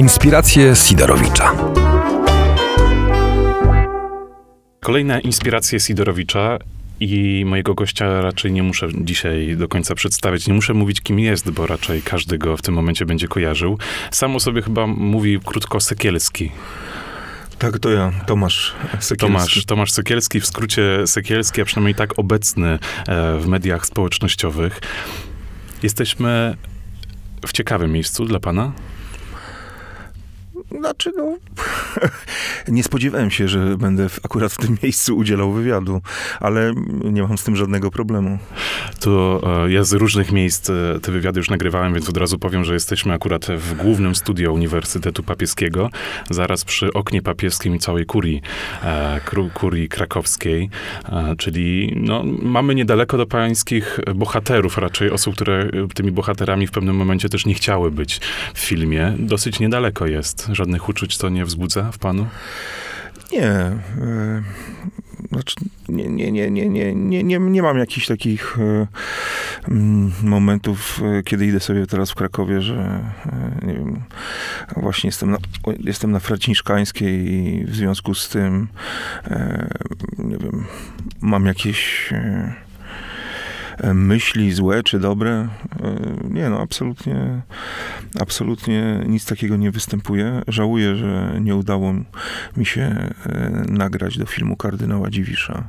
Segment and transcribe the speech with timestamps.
[0.00, 1.52] Inspiracje Sidorowicza.
[4.80, 6.58] Kolejne inspiracje Sidorowicza
[7.00, 10.46] i mojego gościa raczej nie muszę dzisiaj do końca przedstawiać.
[10.46, 13.78] Nie muszę mówić, kim jest, bo raczej każdy go w tym momencie będzie kojarzył.
[14.10, 16.52] Sam o sobie chyba mówi krótko Sekielski.
[17.58, 19.16] Tak, to ja, Tomasz Sekielski.
[19.16, 22.78] Tomasz, Tomasz Sekielski, w skrócie Sekielski, a przynajmniej tak obecny e,
[23.38, 24.80] w mediach społecznościowych.
[25.82, 26.56] Jesteśmy
[27.46, 28.72] w ciekawym miejscu dla pana.
[30.78, 31.36] Znaczy, no,
[32.68, 36.00] nie spodziewałem się, że będę akurat w tym miejscu udzielał wywiadu,
[36.40, 36.72] ale
[37.04, 38.38] nie mam z tym żadnego problemu.
[39.00, 42.64] To e, ja z różnych miejsc e, te wywiady już nagrywałem, więc od razu powiem,
[42.64, 45.90] że jesteśmy akurat w głównym studio Uniwersytetu Papieskiego,
[46.30, 48.42] zaraz przy oknie papieskim i całej kurii,
[48.82, 49.20] e,
[49.54, 50.70] kurii krakowskiej,
[51.38, 57.28] czyli no, mamy niedaleko do pańskich bohaterów, raczej osób, które tymi bohaterami w pewnym momencie
[57.28, 58.20] też nie chciały być
[58.54, 59.14] w filmie.
[59.18, 62.26] Dosyć niedaleko jest Żadnych uczuć to nie wzbudza w panu?
[63.32, 63.42] Nie.
[63.42, 63.80] E,
[65.28, 65.54] znaczy,
[65.88, 68.86] nie, nie, nie, nie, nie, nie, nie, nie mam jakichś takich e,
[69.68, 73.04] mm, momentów, e, kiedy idę sobie teraz w Krakowie, że
[73.62, 74.02] nie wiem,
[74.76, 75.38] właśnie jestem na,
[75.78, 78.68] jestem na Fraciszkańskiej i w związku z tym
[80.18, 80.66] nie wiem,
[81.20, 82.10] mam jakieś
[83.94, 85.30] myśli złe czy dobre.
[85.30, 85.48] E,
[86.30, 87.42] nie, no absolutnie,
[88.20, 90.42] absolutnie nic takiego nie występuje.
[90.48, 91.94] Żałuję, że nie udało
[92.56, 95.68] mi się e, nagrać do filmu kardynała Dziwisza.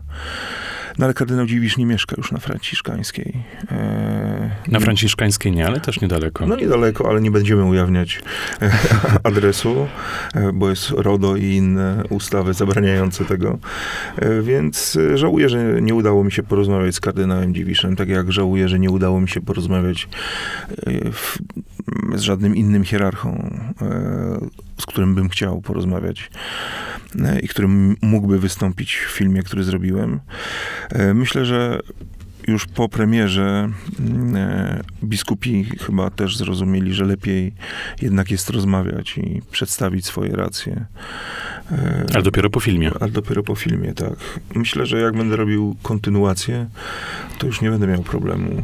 [0.97, 3.33] No ale kardynał Dziwisz nie mieszka już na Franciszkańskiej.
[3.71, 6.47] E, na Franciszkańskiej nie, ale też niedaleko.
[6.47, 8.21] No niedaleko, ale nie będziemy ujawniać
[8.61, 8.71] e,
[9.23, 9.87] adresu,
[10.33, 13.57] e, bo jest RODO i inne ustawy zabraniające tego.
[14.41, 18.79] Więc żałuję, że nie udało mi się porozmawiać z kardynałem Dziwiszem, tak jak żałuję, że
[18.79, 20.09] nie udało mi się porozmawiać
[21.11, 21.37] w,
[22.15, 23.59] z żadnym innym hierarchą,
[24.77, 26.29] z którym bym chciał porozmawiać
[27.41, 30.19] i którym mógłby wystąpić w filmie, który zrobiłem.
[30.89, 31.79] E, myślę, że
[32.47, 33.69] już po premierze
[33.99, 37.53] mm, e, biskupi chyba też zrozumieli, że lepiej
[38.01, 40.85] jednak jest rozmawiać i przedstawić swoje racje.
[41.71, 42.91] E, ale dopiero po filmie.
[42.99, 44.39] Ale dopiero po filmie, tak.
[44.55, 46.67] Myślę, że jak będę robił kontynuację,
[47.37, 48.63] to już nie będę miał problemu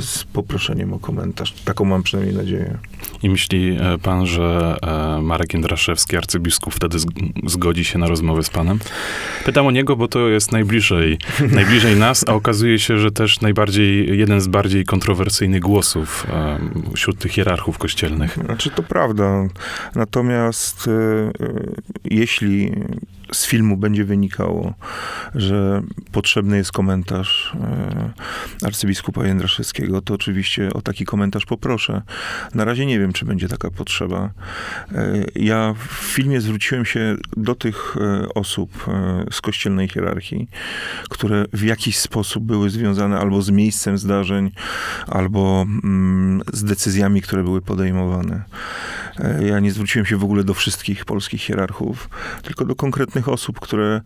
[0.00, 1.52] z poproszeniem o komentarz.
[1.52, 2.78] Taką mam przynajmniej nadzieję.
[3.22, 4.76] I myśli pan, że
[5.22, 6.98] Marek Jędraszewski, arcybiskup, wtedy
[7.46, 8.78] zgodzi się na rozmowę z panem?
[9.44, 11.18] Pytam o niego, bo to jest najbliżej,
[11.52, 16.26] najbliżej nas, a okazuje się, że też najbardziej, jeden z bardziej kontrowersyjnych głosów
[16.94, 18.38] wśród tych hierarchów kościelnych.
[18.44, 19.48] Znaczy, to prawda.
[19.94, 21.30] Natomiast e,
[22.04, 22.72] jeśli
[23.32, 24.74] z filmu będzie wynikało,
[25.34, 25.82] że
[26.12, 32.02] potrzebny jest komentarz e, arcybiskupa Jędraszewskiego, to oczywiście o taki komentarz poproszę.
[32.54, 34.30] Na razie nie wiem, czy będzie taka potrzeba.
[34.92, 38.86] E, ja w filmie zwróciłem się do tych e, osób
[39.30, 40.48] z kościelnej hierarchii,
[41.08, 44.50] które w jakiś sposób były związane albo z miejscem zdarzeń,
[45.06, 48.44] albo mm, z decyzjami, które były podejmowane.
[49.20, 52.08] E, ja nie zwróciłem się w ogóle do wszystkich polskich hierarchów,
[52.42, 54.00] tylko do konkretnych osób, które.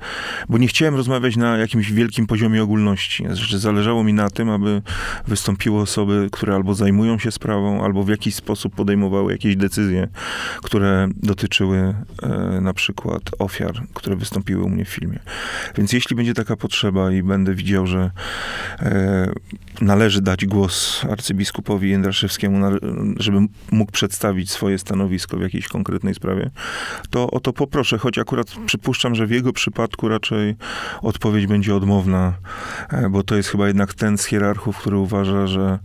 [0.48, 3.24] Bo nie chciałem rozmawiać na jakimś wielkim poziomie ogólności.
[3.24, 4.82] Znaczy, zależało mi na tym, aby
[5.28, 10.08] wystąpiły osoby, które albo zajmują się sprawą, albo w jakiś sposób podejmowały jakieś decyzje,
[10.62, 15.18] które dotyczyły e, na przykład ofiar, które wystąpiły u mnie w filmie.
[15.76, 18.10] Więc jeśli będzie taka potrzeba i będę widział, że
[18.80, 19.32] e,
[19.80, 22.78] należy dać głos arcybiskupowi Jędraszewskiemu,
[23.16, 23.38] żeby
[23.70, 26.50] mógł przedstawić swoje stanowisko, w jakiejś konkretnej sprawie,
[27.10, 30.56] to o to poproszę, choć akurat przypuszczam, że w jego przypadku raczej
[31.02, 32.32] odpowiedź będzie odmowna,
[32.90, 35.78] e, bo to jest chyba jednak ten z hierarchów, który uważa, że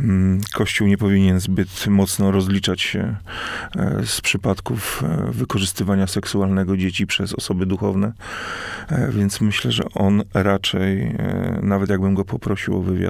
[0.00, 3.16] mm, Kościół nie powinien zbyt mocno rozliczać się
[3.76, 8.12] e, z przypadków e, wykorzystywania seksualnego dzieci przez osoby duchowne.
[9.10, 11.16] Więc myślę, że on raczej,
[11.62, 13.07] nawet jakbym go poprosił o wywiad,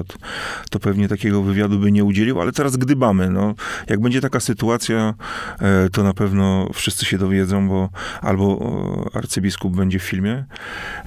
[0.71, 3.31] to pewnie takiego wywiadu by nie udzielił, ale teraz gdybamy.
[3.31, 3.55] No,
[3.89, 5.15] jak będzie taka sytuacja,
[5.61, 7.89] E, to na pewno wszyscy się dowiedzą, bo
[8.23, 10.45] albo arcybiskup będzie w filmie,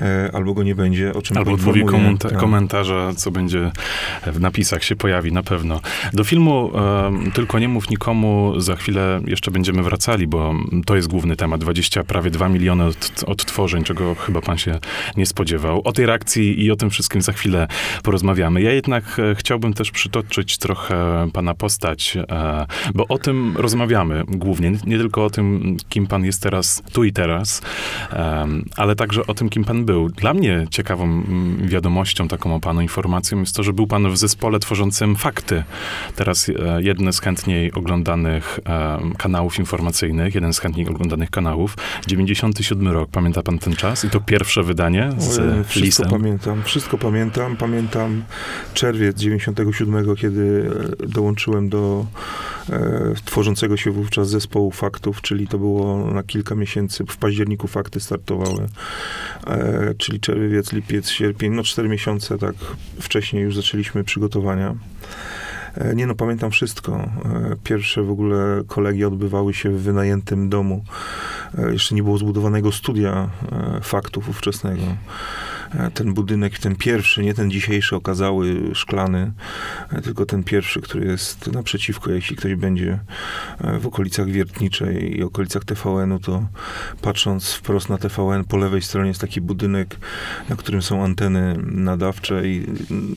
[0.02, 2.38] e, albo go nie będzie, o czym Albo odmówi komenta- tak.
[2.38, 3.72] komentarza, co będzie
[4.26, 5.80] w napisach się pojawi, na pewno.
[6.14, 10.54] Do filmu um, Tylko nie mów nikomu, za chwilę jeszcze będziemy wracali, bo
[10.86, 11.62] to jest główny temat.
[11.62, 14.80] 20, prawie 2 miliony od, odtworzeń, czego chyba pan się
[15.18, 15.82] nie spodziewał.
[15.84, 17.68] O tej reakcji i o tym wszystkim za chwilę
[18.04, 18.62] porozmawiamy.
[18.62, 22.18] Ja jednak e, chciałbym też przytoczyć trochę pana postać,
[22.94, 24.72] bo o tym rozmawiamy głównie.
[24.86, 27.62] Nie tylko o tym, kim pan jest teraz, tu i teraz,
[28.78, 30.10] ale także o tym, kim pan był.
[30.10, 31.24] Dla mnie ciekawą
[31.62, 35.64] wiadomością, taką o panu informacją jest to, że był pan w zespole tworzącym fakty.
[36.16, 38.60] Teraz e, jedne z chętniej oglądanych
[39.18, 41.78] kanałów informacyjnych, jeden z chętniej oglądanych kanałów.
[42.08, 44.06] 97 rok, pamięta pan ten czas?
[44.06, 46.10] I to pierwsze wydanie z Wszystko lisem.
[46.10, 47.58] pamiętam, wszystko pamiętam.
[47.58, 48.24] Pamiętam
[48.74, 50.72] czerwiec 97, kiedy
[51.04, 52.06] e, dołączyłem do
[52.70, 57.06] e, tworzącego się wówczas zespołu faktów, czyli to było na kilka miesięcy.
[57.08, 58.68] W październiku fakty startowały,
[59.48, 62.56] e, czyli czerwiec, lipiec, sierpień, no cztery miesiące, tak
[63.00, 64.76] wcześniej już zaczęliśmy przygotowania.
[65.76, 66.96] E, Nie no, pamiętam wszystko.
[66.96, 70.84] E, Pierwsze w ogóle kolegia odbywały się w wynajętym domu.
[71.72, 73.30] Jeszcze nie było zbudowanego studia
[73.82, 74.84] faktów ówczesnego.
[75.94, 79.32] Ten budynek, ten pierwszy, nie ten dzisiejszy okazały szklany,
[79.92, 83.00] e, tylko ten pierwszy, który jest naprzeciwko, jeśli ktoś będzie
[83.60, 86.48] e, w okolicach Wiertniczej i okolicach TVN-u, to
[87.02, 89.98] patrząc wprost na TVN, po lewej stronie jest taki budynek,
[90.50, 92.68] na którym są anteny nadawcze i,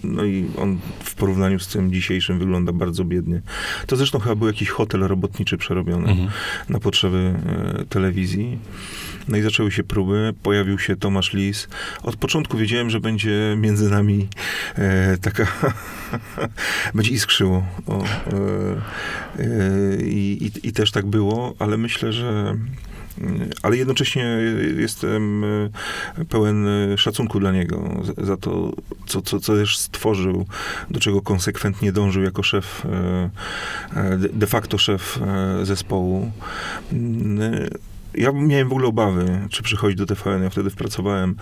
[0.04, 3.42] no i on w porównaniu z tym dzisiejszym wygląda bardzo biednie.
[3.86, 6.28] To zresztą chyba był jakiś hotel robotniczy przerobiony Mhm.
[6.68, 8.58] na potrzeby e, telewizji.
[9.28, 11.68] No i zaczęły się próby, pojawił się Tomasz Lis.
[12.02, 14.28] Od początku wiedziałem, że będzie między nami
[14.76, 15.46] e, taka...
[16.94, 17.66] będzie iskrzyło.
[17.86, 18.06] O, e,
[19.38, 22.56] e, i, i, też tak było, ale myślę, że
[23.62, 24.38] ale jednocześnie
[24.76, 25.70] jestem e,
[26.28, 28.72] pełen e, szacunku dla niego za- to,
[29.06, 30.46] co, co, co też stworzył,
[30.90, 32.86] do czego konsekwentnie dążył jako szef,
[34.32, 35.18] de- facto szef
[35.62, 36.32] zespołu.
[38.14, 40.42] Ja miałem w ogóle obawy, czy przychodzić do TVN.
[40.42, 41.34] Ja wtedy pracowałem e,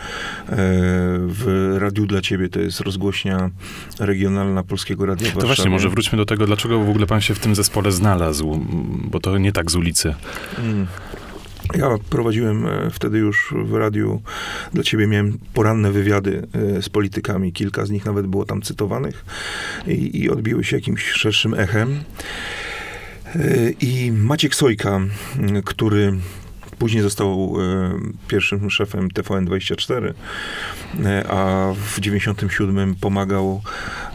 [1.26, 3.50] w Radiu dla Ciebie, to jest rozgłośnia
[3.98, 7.38] regionalna Polskiego Radia To właśnie, może wróćmy do tego, dlaczego w ogóle pan się w
[7.38, 8.60] tym zespole znalazł,
[9.04, 10.14] bo to nie tak z ulicy.
[10.58, 10.86] Mm.
[11.74, 14.22] Ja prowadziłem e, wtedy już w radiu,
[14.72, 16.48] dla ciebie miałem poranne wywiady
[16.78, 19.24] e, z politykami, kilka z nich nawet było tam cytowanych
[19.86, 22.00] i, i odbiły się jakimś szerszym echem.
[23.80, 25.00] I Maciek Sojka,
[25.64, 26.12] który
[26.82, 27.98] później został e,
[28.28, 30.12] pierwszym szefem TVN24,
[31.04, 33.62] e, a w 97 pomagał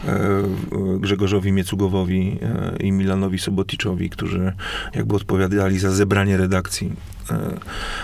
[0.08, 2.38] e, Grzegorzowi Miecugowowi
[2.80, 4.52] i Milanowi Soboticzowi, którzy
[4.94, 6.92] jakby odpowiadali za zebranie redakcji.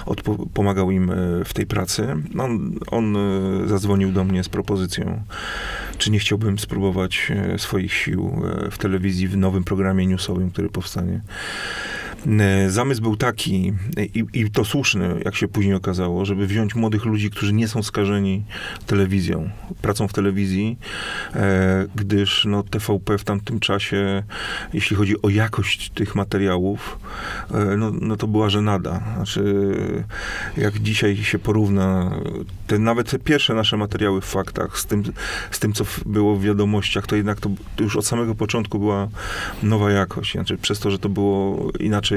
[0.07, 1.13] Odpo- pomagał im
[1.45, 2.17] w tej pracy.
[2.39, 5.23] On, on e, zadzwonił do mnie z propozycją,
[5.99, 11.21] czy nie chciałbym spróbować swoich sił w telewizji w nowym programie newsowym, który powstanie.
[12.27, 13.73] E, Zamysł był taki,
[14.15, 17.83] i, i to słuszny, jak się później okazało, żeby wziąć młodych ludzi, którzy nie są
[17.83, 18.45] skażeni
[18.87, 19.51] telewizją,
[19.83, 20.79] pracą w telewizji,
[21.35, 24.23] e, gdyż no, TVP w tamtym czasie,
[24.73, 26.99] jeśli chodzi o jakość tych materiałów,
[27.51, 29.03] e, no, no to była żenada.
[29.17, 29.75] Znaczy,
[30.57, 32.11] jak dzisiaj się porówna
[32.67, 35.03] te, nawet te pierwsze nasze materiały w faktach z tym,
[35.51, 39.09] z tym co było w wiadomościach, to jednak to, to już od samego początku była
[39.63, 40.33] nowa jakość.
[40.33, 42.14] Znaczy, przez to, że to było inaczej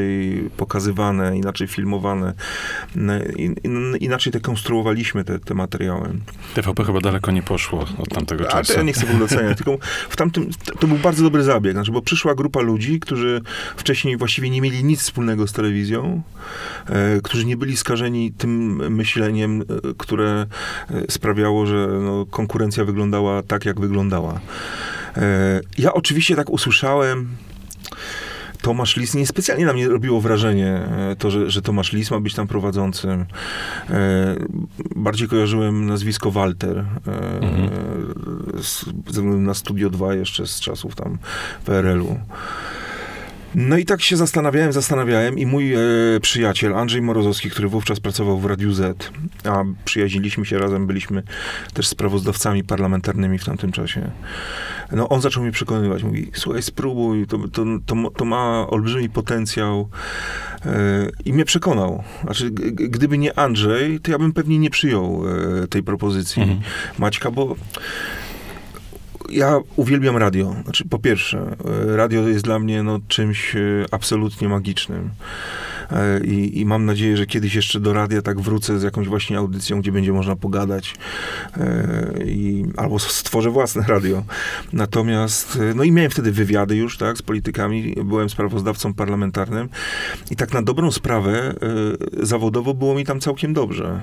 [0.58, 2.34] pokazywane, inaczej filmowane,
[2.96, 6.10] n- in, in, inaczej te konstruowaliśmy te, te materiały.
[6.56, 8.74] TVP chyba daleko nie poszło od tamtego to czasu.
[8.74, 9.78] ja nie chcę w ogóle oceniać, tylko
[10.10, 10.50] w tamtym,
[10.80, 13.42] to był bardzo dobry zabieg, znaczy, bo przyszła grupa ludzi, którzy
[13.78, 16.22] wcześniej właściwie nie mieli nic wspólnego z telewizją,
[16.90, 19.66] e, którzy nie byli skażeni tym myśleniem, e,
[19.98, 20.46] które
[20.90, 24.40] e, sprawiało, że no, konkurencja wyglądała tak, jak wyglądała.
[25.18, 27.28] E, ja oczywiście tak usłyszałem,
[28.62, 32.34] Tomasz Lis, niespecjalnie na mnie robiło wrażenie e, to, że, że Tomasz Lis ma być
[32.34, 33.26] tam prowadzącym.
[33.90, 34.36] E,
[34.96, 36.86] bardziej kojarzyłem nazwisko Walter, e,
[37.42, 37.70] Mhm.
[38.64, 41.18] z, ze względu na Studio 2 jeszcze z czasów tam
[41.66, 42.20] PRL-u.
[43.56, 45.80] No i tak się zastanawiałem, zastanawiałem i mój e,
[46.22, 49.12] przyjaciel Andrzej Morozowski, który wówczas pracował w Radiu Z,
[49.44, 51.24] a przyjaźniliśmy się razem, byliśmy
[51.74, 54.12] też sprawozdawcami parlamentarnymi w tamtym czasie.
[54.92, 59.90] No on zaczął mnie przekonywać, mówi, słuchaj, spróbuj, to, to, to, to ma olbrzymi potencjał
[60.66, 62.04] e, i mnie przekonał.
[62.24, 65.24] Znaczy, gdyby nie Andrzej, to ja bym pewnie nie przyjął
[65.64, 66.60] e, tej propozycji Mhm.
[67.00, 67.56] Maćka, bo
[69.30, 70.56] ja uwielbiam radio.
[70.64, 71.56] Znaczy, po pierwsze,
[71.90, 73.60] e, radio jest dla mnie no, czymś e,
[73.92, 75.10] absolutnie magicznym.
[75.92, 79.38] E, I, I mam nadzieję, że kiedyś jeszcze do radia tak wrócę z jakąś właśnie
[79.38, 80.96] audycją, gdzie będzie można pogadać.
[82.26, 84.24] I, albo stworzę własne radio.
[84.74, 87.96] Natomiast, no i miałem wtedy wywiady już, tak, z politykami.
[88.04, 89.70] Byłem sprawozdawcą parlamentarnym.
[90.32, 91.54] I tak na dobrą sprawę,
[92.22, 94.02] zawodowo było mi tam całkiem dobrze.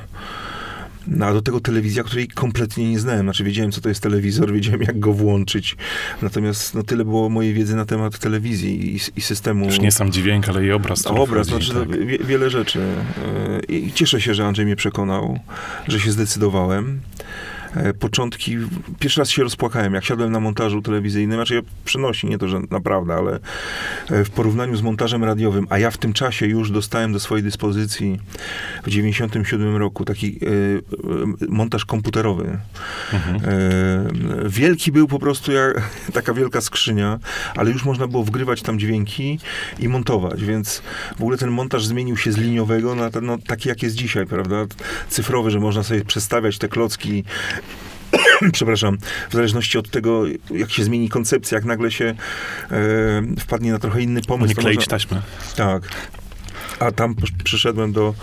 [1.06, 3.26] No, a do tego telewizja, której kompletnie nie znałem.
[3.26, 5.76] Znaczy wiedziałem, co to jest telewizor, wiedziałem, jak go włączyć.
[6.23, 9.66] Natomiast no, tyle było mojej wiedzy na temat telewizji i, i systemu.
[9.66, 11.06] Już nie sam dźwięk, ale i obraz.
[11.06, 12.06] A obraz, wchodzi, znaczy tak.
[12.06, 12.80] wie, wiele rzeczy.
[12.80, 15.38] E, I cieszę się, że Andrzej mnie przekonał,
[15.88, 17.00] że się zdecydowałem.
[17.76, 18.57] E, Początki,
[18.99, 22.61] pierwszy raz się rozpłakałem, jak siadłem na montażu telewizyjnym, znaczy ja przynosi, nie to, że
[22.71, 23.40] naprawdę, ale
[24.11, 27.45] e, w porównaniu z montażem radiowym, a ja w tym czasie już dostałem do swojej
[27.45, 28.21] dyspozycji
[28.85, 32.59] w 97 roku taki e, montaż komputerowy.
[33.12, 33.40] Mhm.
[34.49, 37.19] Wielki był po prostu jak taka wielka skrzynia,
[37.57, 39.38] ale już można było wgrywać tam dźwięki
[39.78, 40.83] i montować, więc
[41.16, 44.26] w ogóle ten montaż zmienił się z liniowego na ten, no, taki, jak jest dzisiaj,
[44.26, 44.57] prawda?
[45.09, 47.25] Cyfrowy, że można sobie przestawiać te klocki
[48.52, 48.99] przepraszam,
[49.30, 52.14] w zależności od tego, jak się zmieni koncepcja, jak nagle się e,
[53.40, 54.49] wpadnie na trochę inny pomysł.
[54.49, 55.23] Nie kleić można- taśmy.
[55.56, 55.83] tak.
[56.78, 58.14] A tam przyszedłem do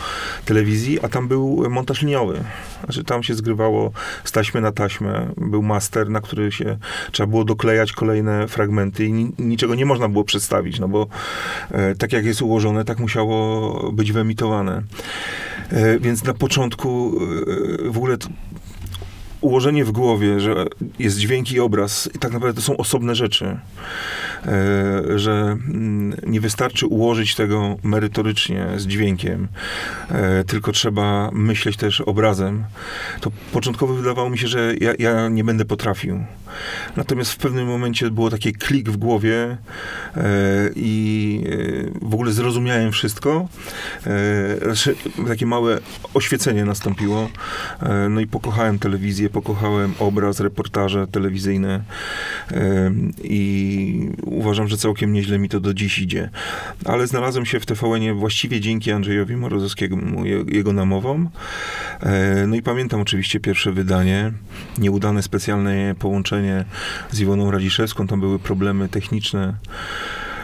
[0.46, 2.44] telewizji, a tam był montaż liniowy.
[2.84, 3.92] Znaczy tam się zgrywało
[4.24, 5.34] z taśmy na taśmę.
[5.38, 6.78] Był master, na który się
[7.12, 11.08] trzeba było doklejać kolejne fragmenty i ni- niczego nie można było przedstawić, no bo
[11.72, 14.84] e, tak jak jest ułożone, tak musiało być wyemitowane.
[15.72, 17.20] E, więc na początku
[17.88, 18.18] e, w ogóle
[19.42, 20.66] ułożenie w głowie, że
[21.00, 23.58] jest dźwięk i obraz i tak naprawdę to są osobne rzeczy.
[24.46, 29.48] E, że mm, nie wystarczy ułożyć tego merytorycznie z dźwiękiem,
[30.10, 32.64] e, tylko trzeba myśleć też obrazem.
[33.22, 36.24] To początkowo wydawało mi się, że ja, ja nie będę potrafił.
[36.98, 39.58] Natomiast w pewnym momencie było takie klik w głowie
[40.18, 40.30] e,
[40.76, 41.44] i
[42.04, 43.48] e, w ogóle zrozumiałem wszystko.
[44.08, 44.96] E, znaczy,
[45.28, 45.80] takie małe
[46.14, 47.30] oświecenie nastąpiło.
[47.82, 51.82] E, no i pokochałem telewizję, pokochałem obraz, reportaże telewizyjne
[53.24, 56.30] i uważam, że całkiem nieźle mi to do dziś idzie.
[56.86, 61.30] Ale znalazłem się w TVN-ie właściwie dzięki Andrzejowi Morozowskiemu, je- jego namowom.
[62.04, 64.32] E, No i pamiętam oczywiście pierwsze wydanie,
[64.78, 66.66] nieudane specjalne połączenie
[67.12, 69.54] z Iwoną Radziszewską, tam były problemy techniczne.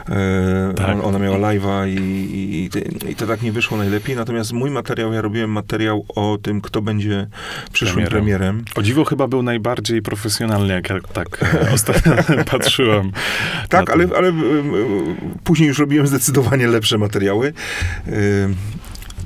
[0.09, 0.89] E, Tak.
[0.89, 2.69] on- Ona miała live'a i, i,
[3.11, 4.15] i, to tak nie wyszło najlepiej.
[4.15, 7.27] Natomiast mój materiał, ja robiłem materiał o tym, kto będzie
[7.71, 8.19] przyszłym Premierem.
[8.23, 8.65] premierem.
[8.75, 11.27] O dziwo chyba był najbardziej profesjonalny, jak ja tak
[11.63, 12.13] e, ostatnio
[12.51, 13.11] patrzyłem.
[13.69, 14.33] Tak, ale, ale
[15.43, 17.53] później już robiłem zdecydowanie lepsze materiały.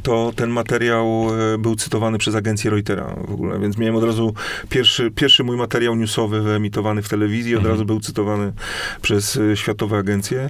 [0.04, 4.34] To ten materiał y, był cytowany przez agencję Reutera w ogóle, więc miałem od razu
[4.70, 7.74] pierwszy, pierwszy mój materiał newsowy wyemitowany w telewizji, od Mhm.
[7.76, 8.54] razu był cytowany
[9.02, 10.50] przez y, światowe agencje.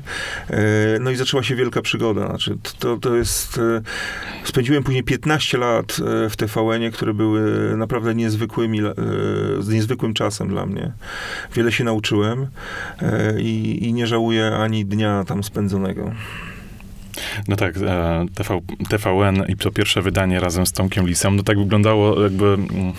[0.49, 0.53] Y,
[0.99, 2.27] No i zaczęła się wielka przygoda.
[2.27, 3.59] Znaczy, to, to jest...
[4.43, 5.97] Spędziłem później 15 lat
[6.29, 8.79] w TVN-ie, które były naprawdę niezwykłymi,
[9.59, 10.91] z niezwykłym czasem dla mnie.
[11.55, 12.47] Wiele się nauczyłem
[13.01, 16.11] e, i, i nie żałuję ani dnia tam spędzonego.
[17.47, 18.59] No tak, e, TV,
[18.89, 22.93] TVN i to pierwsze wydanie razem z Tomkiem Lisem, no tak wyglądało jakby, mm,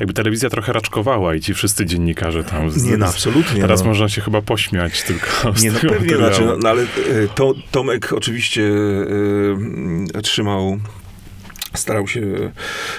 [0.00, 2.70] jakby telewizja trochę raczkowała i ci wszyscy dziennikarze tam.
[2.70, 3.60] Z, Nie, no, absolutnie.
[3.60, 3.86] Teraz no.
[3.86, 5.26] można się chyba pośmiać tylko
[5.62, 6.86] Nie, no pewnie, znaczy, no, no, ale e,
[7.34, 8.62] to, Tomek oczywiście
[10.14, 10.78] e, trzymał
[11.74, 12.22] starał się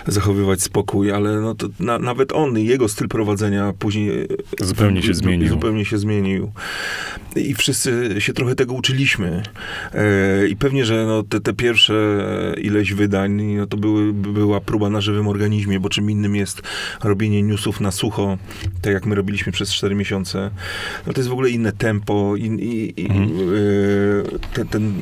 [0.07, 4.09] zachowywać spokój, ale no na, nawet on, jego styl prowadzenia później
[4.61, 5.47] e, Zupełnie się zmienił.
[5.49, 6.51] Zupełnie się zmienił.
[7.35, 9.43] I wszyscy się trochę tego uczyliśmy.
[9.93, 12.19] E, I pewnie, że no, te, te pierwsze
[12.61, 16.61] ileś wydań, no, to były, była próba na żywym organizmie, bo czym innym jest
[17.03, 18.37] robienie newsów na sucho,
[18.81, 20.51] tak jak my robiliśmy przez 4 miesiące.
[21.07, 22.35] No to jest w ogóle inne tempo.
[22.35, 23.29] I, i, i, Mhm.
[23.29, 24.93] e, ten, ten,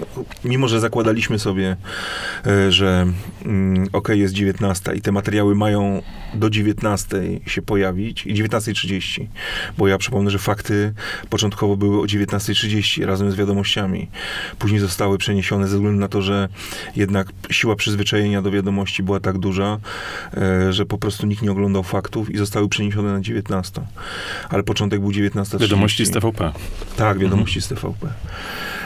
[0.45, 1.77] mimo, że zakładaliśmy sobie,
[2.45, 3.07] e, że
[3.57, 6.01] mm, okej, jest 19 i te materiały mają
[6.33, 9.25] do 19 się pojawić i 19.30,
[9.77, 10.93] bo ja przypomnę, że fakty
[11.29, 14.07] początkowo były o 19.30 razem z wiadomościami.
[14.59, 16.49] Później zostały przeniesione ze względu na to, że
[16.95, 19.79] jednak siła przyzwyczajenia do wiadomości była tak duża,
[20.37, 23.81] e, że po prostu nikt nie oglądał faktów i zostały przeniesione na 19.
[24.49, 25.59] Ale początek był 19.30.
[25.59, 26.51] Wiadomości z TVP.
[26.97, 28.07] Tak, wiadomości z TVP.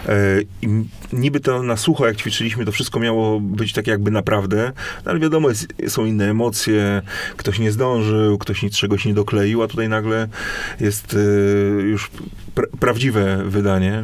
[0.10, 0.68] E, I
[1.14, 4.72] niby to na sucho, jak ćwiczyliśmy, to wszystko miało być tak jakby naprawdę,
[5.06, 7.02] no ale wiadomo, jest, są inne emocje,
[7.38, 10.28] ktoś nie zdążył, ktoś nic czegoś nie dokleił, a tutaj nagle
[10.80, 11.18] jest e,
[11.82, 12.12] już
[12.56, 14.04] pra- prawdziwe wydanie.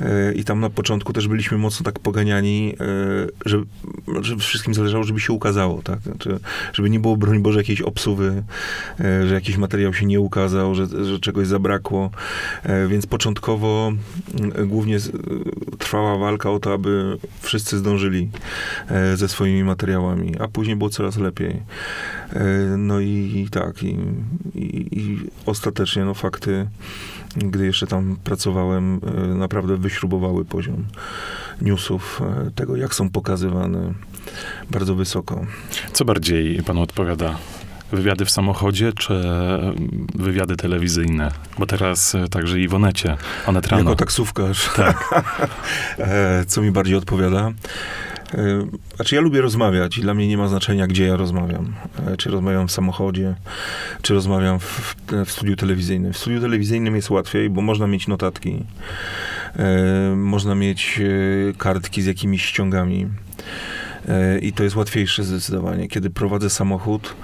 [0.00, 3.62] E, I tam na początku też byliśmy mocno tak poganiani, e, że,
[4.20, 6.00] że wszystkim zależało, żeby się ukazało, tak?
[6.00, 6.38] Znaczy,
[6.72, 8.42] żeby nie było, broń Boże, jakiejś obsuwy,
[9.00, 12.10] e, że jakiś materiał się nie ukazał, że, że czegoś zabrakło.
[12.88, 13.92] Więc początkowo
[14.40, 14.98] mm, głównie
[15.78, 18.30] trwała walka o to, aby wszyscy zdążyli
[19.14, 21.62] ze swoimi materiałami, a później było coraz lepiej.
[22.78, 23.96] No i, i tak, i,
[24.54, 26.66] i, i ostatecznie no, fakty,
[27.36, 30.84] gdy jeszcze tam pracowałem, e, naprawdę wyśrubowały poziom
[31.60, 33.92] newsów, e, tego jak są pokazywane
[34.70, 35.46] bardzo wysoko.
[35.92, 37.38] Co bardziej panu odpowiada?
[37.92, 39.22] Wywiady w samochodzie, czy
[40.14, 41.30] wywiady telewizyjne?
[41.58, 43.16] Bo teraz e, także i w Onecie,
[43.46, 43.82] Onet rano.
[43.82, 44.70] Jako taksówkarz.
[44.76, 45.24] Tak.
[46.46, 47.52] Co mi bardziej odpowiada?
[48.34, 48.66] E,
[48.96, 51.74] Znaczy ja lubię rozmawiać i dla mnie nie ma znaczenia, gdzie ja rozmawiam.
[52.06, 53.34] E, Czy rozmawiam w samochodzie,
[54.02, 54.94] czy rozmawiam w,
[55.26, 56.12] w studiu telewizyjnym.
[56.12, 58.64] W studiu telewizyjnym jest łatwiej, bo można mieć notatki,
[59.56, 63.06] e, można mieć e, kartki z jakimiś ściągami.
[64.42, 65.88] I to jest łatwiejsze zdecydowanie.
[65.88, 67.14] Kiedy prowadzę samochód,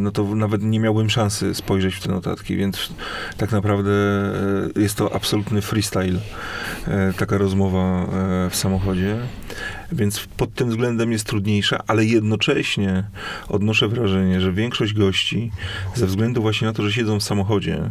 [0.00, 2.92] no to nawet nie miałbym szansy spojrzeć w te notatki, więc
[3.36, 3.90] tak naprawdę
[4.76, 6.20] jest to absolutny freestyle,
[7.18, 8.06] taka rozmowa
[8.50, 9.16] w samochodzie.
[9.92, 13.04] Więc pod tym względem jest trudniejsza, ale jednocześnie
[13.48, 15.50] odnoszę wrażenie, że większość gości,
[15.94, 17.90] ze względu właśnie na to, że siedzą w samochodzie,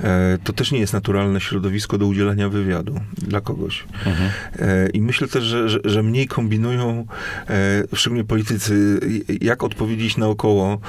[0.00, 3.84] e, to też nie jest naturalne środowisko do udzielania wywiadu dla kogoś.
[4.06, 4.30] Mhm.
[4.58, 7.06] E, I myślę też, że, że, że mniej kombinują,
[7.48, 9.00] e, szczególnie politycy,
[9.40, 10.80] jak odpowiedzieć naokoło,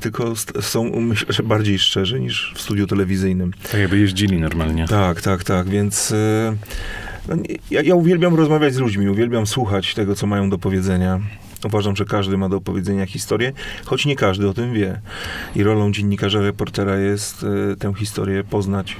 [0.00, 3.52] tylko są, myślę, że bardziej szczerzy niż w studiu telewizyjnym.
[3.70, 4.88] Tak jakby jeździli normalnie.
[4.88, 6.14] Tak, tak, tak, więc
[7.28, 7.36] no,
[7.70, 11.20] ja, ja uwielbiam rozmawiać z ludźmi, uwielbiam słuchać tego, co mają do powiedzenia.
[11.64, 13.52] Uważam, że każdy ma do opowiedzenia historię,
[13.84, 15.00] choć nie każdy o tym wie.
[15.56, 18.96] I rolą dziennikarza, reportera jest e, tę historię poznać,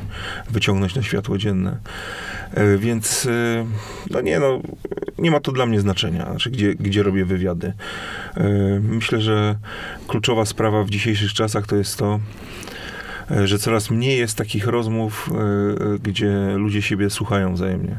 [0.50, 1.76] wyciągnąć na światło dzienne.
[2.54, 3.66] E, więc, e,
[4.10, 4.60] no nie no,
[5.18, 7.72] nie ma to dla mnie znaczenia, znaczy gdzie, gdzie robię wywiady.
[8.80, 9.56] Myślę, że
[10.08, 12.20] kluczowa sprawa w dzisiejszych czasach to jest to,
[13.44, 17.96] że coraz mniej jest takich rozmów, e, e, gdzie ludzie siebie słuchają wzajemnie.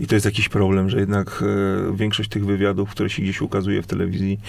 [0.00, 1.42] I to jest jakiś problem, że jednak
[1.90, 4.40] e, większość tych wywiadów, które się gdzieś ukazuje w telewizji,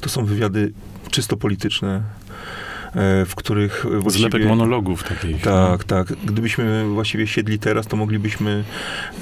[0.00, 0.72] to są wywiady
[1.10, 2.02] czysto polityczne,
[2.94, 4.28] e, w których właściwie...
[4.30, 5.42] Zlepek monologów takich.
[5.42, 6.06] Tak, tak.
[6.24, 8.64] Gdybyśmy właściwie siedli teraz, to moglibyśmy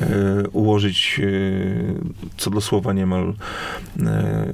[0.00, 1.28] e, ułożyć e,
[2.36, 3.34] co do słowa niemal
[4.06, 4.52] e,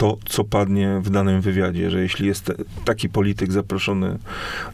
[0.00, 2.52] to, co padnie w danym wywiadzie, że jeśli jest
[2.84, 4.18] taki polityk zaproszony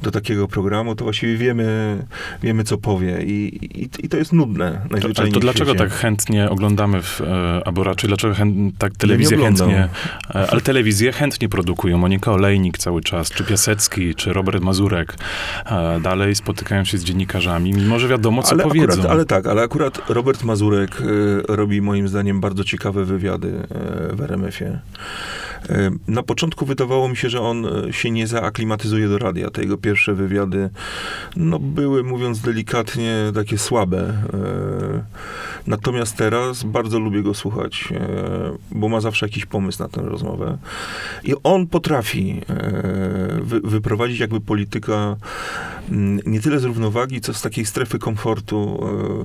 [0.03, 1.99] do takiego programu, to właściwie wiemy,
[2.43, 6.51] wiemy co powie i, i, i to jest nudne To, ale to dlaczego tak chętnie
[6.51, 9.71] oglądamy, w, e, albo raczej dlaczego chęt, tak telewizję oglądam.
[9.71, 9.89] chętnie,
[10.35, 11.99] e, ale telewizję chętnie produkują.
[11.99, 15.15] Monika Olejnik cały czas, czy Piasecki, czy Robert Mazurek.
[15.67, 18.93] E, dalej spotykają się z dziennikarzami, mimo że wiadomo, co ale powiedzą.
[18.93, 21.03] Akurat, ale tak, ale akurat Robert Mazurek
[21.49, 23.53] robi moim zdaniem bardzo ciekawe wywiady
[24.13, 24.79] w RMF-ie.
[26.09, 29.51] Na początku wydawało mi się, że on e, się nie zaaklimatyzuje do radia.
[29.51, 30.71] Te jego pierwsze wywiady
[31.37, 34.15] no, były, mówiąc delikatnie, takie słabe.
[34.35, 37.99] E, Natomiast teraz bardzo lubię go słuchać, e,
[38.71, 40.59] bo ma zawsze jakiś pomysł na tę rozmowę.
[41.25, 42.41] I on potrafi
[43.47, 45.17] wy, wyprowadzić jakby polityka
[45.91, 48.87] mm, nie tyle z równowagi, co z takiej strefy komfortu.
[49.23, 49.25] e,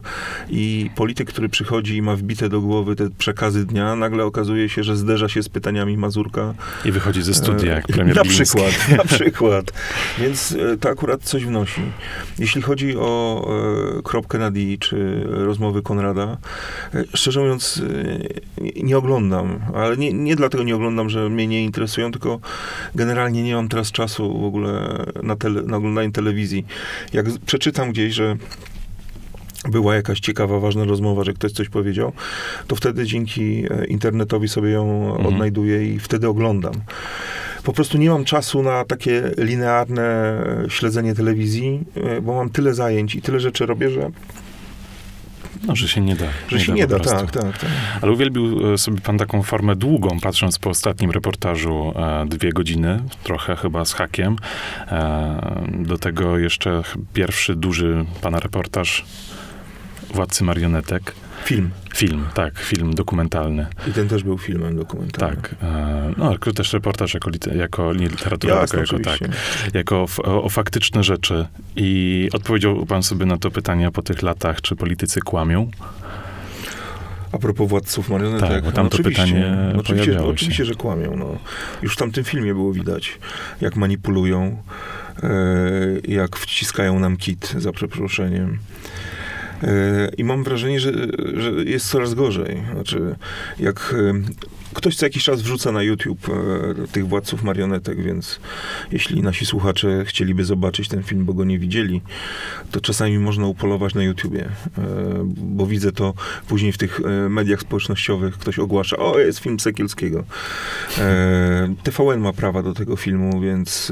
[0.50, 4.84] I polityk, który przychodzi i ma wbite do głowy te przekazy dnia, nagle okazuje się,
[4.84, 6.54] że zderza się z pytaniami Mazurka.
[6.86, 8.44] I wychodzi ze studia, jak E, premier Na Gliński.
[8.44, 9.74] przykład, na przykład.
[10.20, 11.82] Więc e, to akurat coś wnosi.
[12.40, 13.12] Jeśli chodzi o
[14.04, 16.38] kropkę na D, czy rozmowy Konrada,
[17.14, 17.82] szczerze mówiąc,
[18.62, 22.40] nie, nie oglądam, ale nie, nie dlatego nie oglądam, że mnie nie interesują, tylko
[22.96, 26.66] generalnie nie mam teraz czasu w ogóle na, tele, na oglądanie telewizji.
[27.14, 28.36] Jak przeczytam gdzieś, że
[29.70, 32.12] była jakaś ciekawa, ważna rozmowa, że ktoś coś powiedział,
[32.68, 35.26] to wtedy dzięki e, internetowi sobie ją Mhm.
[35.26, 36.74] odnajduję i wtedy oglądam.
[37.64, 40.04] Po prostu nie mam czasu na takie linearne
[40.66, 44.10] e, śledzenie telewizji, e, bo mam tyle zajęć i tyle rzeczy robię, że,
[45.68, 46.26] No, że się nie da.
[46.48, 47.00] że się nie po da.
[47.00, 47.20] prostu.
[47.20, 47.70] Tak, tak, tak.
[48.02, 53.04] Ale uwielbił e, sobie pan taką formę długą, patrząc po ostatnim reportażu, e, dwie godziny,
[53.24, 54.36] trochę chyba z hakiem.
[54.88, 56.82] E, do tego jeszcze
[57.14, 59.06] pierwszy duży pana reportaż
[60.14, 61.16] Władcy Marionetek.
[61.44, 61.70] Film.
[61.96, 63.68] Film, tak, film dokumentalny.
[63.88, 65.42] I ten też był filmem dokumentalnym.
[65.42, 65.56] Tak.
[65.64, 69.14] E, no, ale też reportaż jako, jako nie literatura, Jasne, jako tak.
[69.22, 69.42] oczywiście.
[69.74, 71.46] Jako f- o, o faktyczne rzeczy.
[71.76, 75.72] I odpowiedział pan sobie na to pytanie po tych latach, czy politycy kłamią?
[77.32, 78.50] A propos władców marionetek.
[78.50, 80.34] Tak, bo tam to oczywiście, pytanie oczywiście, pojawiało się.
[80.34, 81.16] oczywiście, że kłamią.
[81.16, 81.38] No.
[81.82, 83.20] Już w tamtym filmie było widać,
[83.62, 84.58] jak manipulują,
[85.24, 85.30] e,
[86.08, 88.60] jak wciskają nam kit, za przeproszeniem.
[89.64, 90.92] E, I mam wrażenie, że,
[91.34, 92.64] że jest coraz gorzej.
[92.74, 93.16] Znaczy,
[93.60, 94.14] jak e,
[94.74, 98.40] ktoś co jakiś czas wrzuca na YouTube e, tych władców marionetek, więc
[98.92, 102.02] jeśli nasi słuchacze chcieliby zobaczyć ten film, bo go nie widzieli,
[102.72, 104.50] to czasami można upolować na YouTubie,
[105.38, 106.14] bo widzę to
[106.48, 110.24] później w tych mediach społecznościowych, ktoś ogłasza, o, jest film Sekielskiego.
[111.84, 113.92] TVN ma prawa do tego filmu, więc,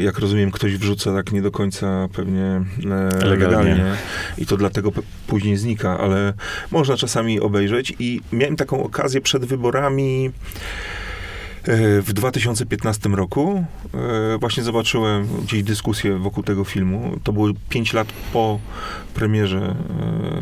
[0.00, 3.26] jak rozumiem, ktoś wrzuca tak nie do końca pewnie e, Legalnie.
[3.36, 3.84] legalnie
[4.38, 4.90] i to dlatego
[5.26, 6.32] później znika, ale
[6.70, 10.30] można czasami obejrzeć i miałem taką okazję przed wyborami
[11.64, 13.64] e, w 2015 roku
[14.34, 17.18] e, właśnie zobaczyłem gdzieś dyskusję wokół tego filmu.
[17.24, 18.60] To było 5 lat po
[19.14, 19.74] premierze,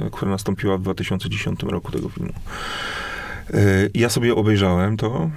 [0.07, 2.33] e, która nastąpiła w 2010 roku tego filmu.
[3.55, 3.59] E,
[3.95, 5.31] Ja sobie obejrzałem to.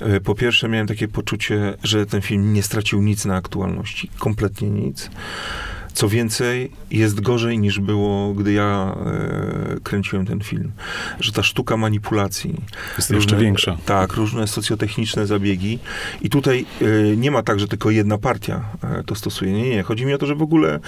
[0.00, 4.10] E, Po pierwsze, miałem takie poczucie, że ten film nie stracił nic na aktualności.
[4.18, 5.10] Kompletnie nic.
[5.98, 10.72] Co więcej, jest gorzej niż było, gdy ja e, kręciłem ten film.
[11.20, 12.54] Że ta sztuka manipulacji.
[12.98, 13.76] Jest jeszcze większa.
[13.86, 15.78] Tak, różne socjotechniczne zabiegi.
[16.22, 19.52] I tutaj e, nie ma tak, że tylko jedna partia e, to stosuje.
[19.52, 19.82] Nie, nie.
[19.82, 20.80] Chodzi mi o to, że w ogóle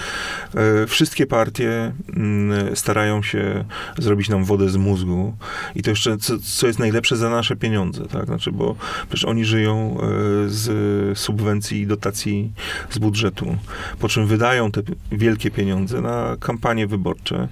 [0.55, 3.65] e, wszystkie partie mm, starają się
[3.97, 5.35] zrobić nam wodę z mózgu.
[5.75, 8.25] I to jeszcze, co, co jest najlepsze, za nasze pieniądze, tak?
[8.25, 8.75] Znaczy, bo
[9.09, 10.05] przecież oni żyją e,
[10.49, 12.51] z subwencji i dotacji
[12.89, 13.57] z budżetu.
[13.99, 17.47] Po czym wydają te wielkie pieniądze na kampanie wyborcze,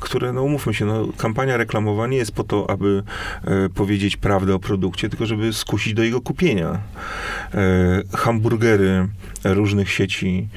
[0.00, 3.02] które, no umówmy się, no, kampania reklamowa nie jest po to, aby
[3.44, 6.80] e, powiedzieć prawdę o produkcie, tylko żeby skusić do jego kupienia.
[7.54, 9.08] E, hamburgery
[9.44, 10.48] różnych sieci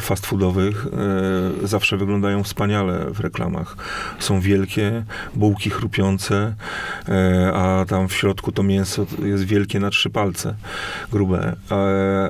[0.00, 0.86] fast foodowych
[1.62, 3.76] e, zawsze wyglądają wspaniale w reklamach.
[4.18, 6.54] Są wielkie, bułki chrupiące,
[7.08, 10.54] e, a tam w środku to mięso jest wielkie na trzy palce,
[11.12, 11.56] grube.
[11.70, 11.76] A,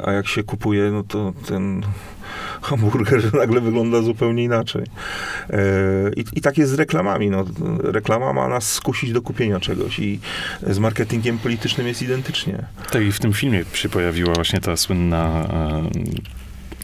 [0.08, 1.82] a jak się kupuje, no to ten
[2.62, 4.82] hamburger nagle wygląda zupełnie inaczej.
[5.50, 5.58] E,
[6.16, 7.30] I, I tak jest z reklamami.
[7.30, 7.44] No.
[7.82, 10.20] Reklama ma nas skusić do kupienia czegoś i
[10.66, 12.64] z marketingiem politycznym jest identycznie.
[12.90, 15.48] Tak i w tym filmie się pojawiła właśnie ta słynna,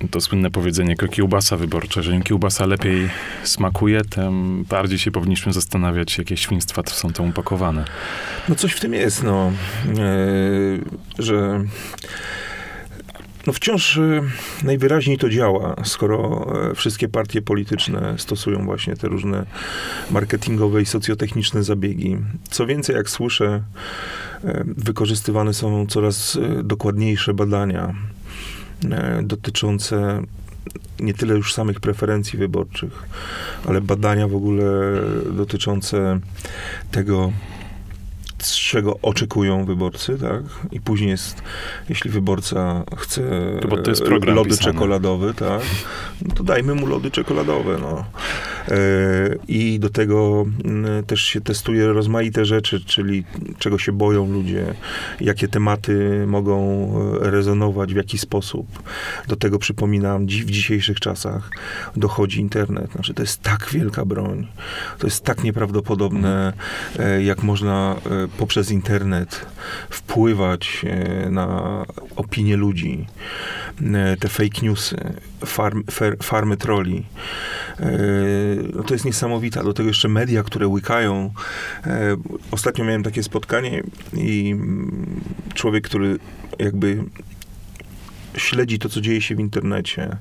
[0.03, 3.09] e, to słynne powiedzenie kiełbasa wyborcza, że im kiełbasa lepiej
[3.43, 7.85] smakuje, tym bardziej się powinniśmy zastanawiać, jakie świństwa są tam upakowane.
[8.49, 9.53] No coś w tym jest, no,
[9.87, 11.65] e, że
[13.47, 14.23] no wciąż e,
[14.65, 19.47] najwyraźniej to działa, skoro e, wszystkie partie polityczne stosują właśnie te różne
[20.11, 22.17] marketingowe i socjotechniczne zabiegi.
[22.51, 23.63] Co więcej, jak słyszę,
[24.45, 27.95] e, wykorzystywane są coraz e, dokładniejsze badania
[29.23, 30.23] dotyczące
[31.01, 33.09] nie tyle już samych preferencji wyborczych,
[33.67, 34.65] ale badania w ogóle
[35.33, 36.21] dotyczące
[36.91, 37.33] tego,
[38.43, 40.43] czego oczekują wyborcy, tak?
[40.73, 41.43] I później jest,
[41.89, 43.23] jeśli wyborca chce
[43.63, 44.73] To to lody pisany.
[44.73, 45.61] czekoladowe, tak?
[46.23, 48.05] No to dajmy mu lody czekoladowe, no.
[48.71, 53.25] E, I do tego mm, też się testuje rozmaite rzeczy, czyli
[53.59, 54.75] czego się boją ludzie,
[55.21, 56.89] jakie tematy mogą
[57.23, 58.83] e, rezonować, w jaki sposób.
[59.29, 61.51] Do tego przypominam, w dzisiejszych czasach
[61.97, 62.93] dochodzi internet.
[62.93, 64.47] Znaczy, to jest tak wielka broń,
[64.99, 66.53] to jest tak nieprawdopodobne,
[66.99, 67.97] e, jak można
[68.39, 69.47] poprzez internet
[69.91, 70.87] wpływać
[71.31, 71.85] na
[72.17, 73.07] opinię ludzi.
[74.21, 74.97] Te fake newsy,
[75.47, 77.05] farm, fer, farmy troli.
[77.81, 77.89] E,
[78.75, 79.63] No to jest niesamowite.
[79.65, 81.33] Do tego jeszcze media, które łykają.
[81.87, 82.17] E,
[82.51, 83.83] Ostatnio miałem takie spotkanie
[84.17, 84.57] i
[85.55, 86.19] człowiek, który
[86.59, 87.05] jakby
[88.37, 90.17] śledzi to, co dzieje się w internecie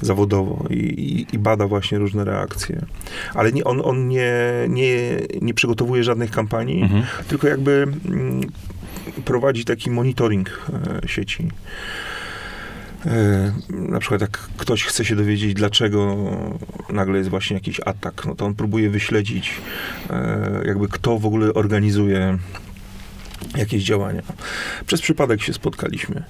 [0.00, 2.84] zawodowo i, i, i bada właśnie różne reakcje.
[3.34, 4.32] Ale nie, on, on nie,
[4.68, 4.94] nie,
[5.42, 7.02] nie przygotowuje żadnych kampanii, Mhm.
[7.28, 8.40] tylko jakby mm,
[9.24, 10.60] prowadzi taki monitoring
[11.04, 11.48] e, sieci.
[13.06, 16.16] E, na przykład jak ktoś chce się dowiedzieć, dlaczego
[16.88, 19.60] nagle jest właśnie jakiś atak, no to on próbuje wyśledzić,
[20.10, 22.38] e, jakby kto w ogóle organizuje
[23.56, 24.22] jakieś działania.
[24.86, 26.24] Przez przypadek się spotkaliśmy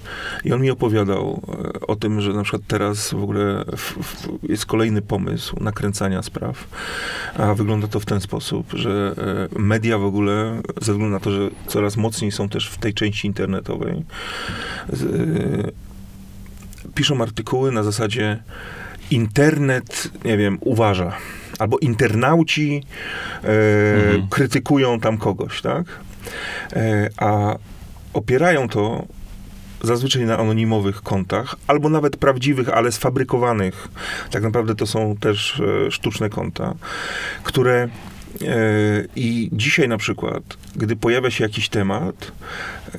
[0.44, 1.42] i on mi opowiadał
[1.74, 3.64] e, o tym, że na przykład teraz w ogóle
[4.42, 6.68] jest kolejny pomysł nakręcania spraw,
[7.36, 9.14] a wygląda to w ten sposób, że
[9.58, 13.26] media w ogóle, ze względu na to, że coraz mocniej są też w tej części
[13.26, 14.04] internetowej,
[16.94, 18.42] piszą artykuły na zasadzie
[19.10, 21.12] internet, nie wiem, uważa.
[21.58, 22.82] Albo internauci
[23.44, 23.48] e,
[23.96, 24.28] Mhm.
[24.28, 25.84] krytykują tam kogoś, tak?
[26.72, 27.56] E, a
[28.12, 29.06] opierają to
[29.82, 33.88] zazwyczaj na anonimowych kontach, albo nawet prawdziwych, ale sfabrykowanych.
[34.30, 36.74] Tak naprawdę to są też e, sztuczne konta,
[37.42, 37.88] które e,
[39.16, 40.42] i dzisiaj na przykład,
[40.76, 42.32] gdy pojawia się jakiś temat,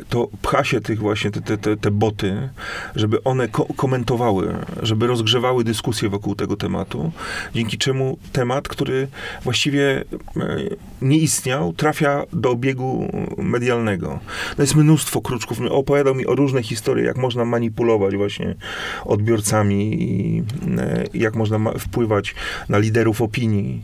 [0.09, 2.49] to pcha się tych właśnie te, te, te, boty,
[2.95, 7.11] żeby one ko- komentowały, żeby rozgrzewały dyskusję wokół tego tematu,
[7.55, 9.07] dzięki czemu temat, który
[9.43, 10.03] właściwie
[10.37, 10.57] e,
[11.01, 14.19] nie istniał, trafia do obiegu medialnego.
[14.57, 15.61] No jest mnóstwo kruczków.
[15.69, 18.55] Opowiadał mi o różne historie, jak można manipulować właśnie
[19.05, 20.43] odbiorcami i
[20.77, 22.35] e, jak można wpływać
[22.69, 23.81] na liderów opinii,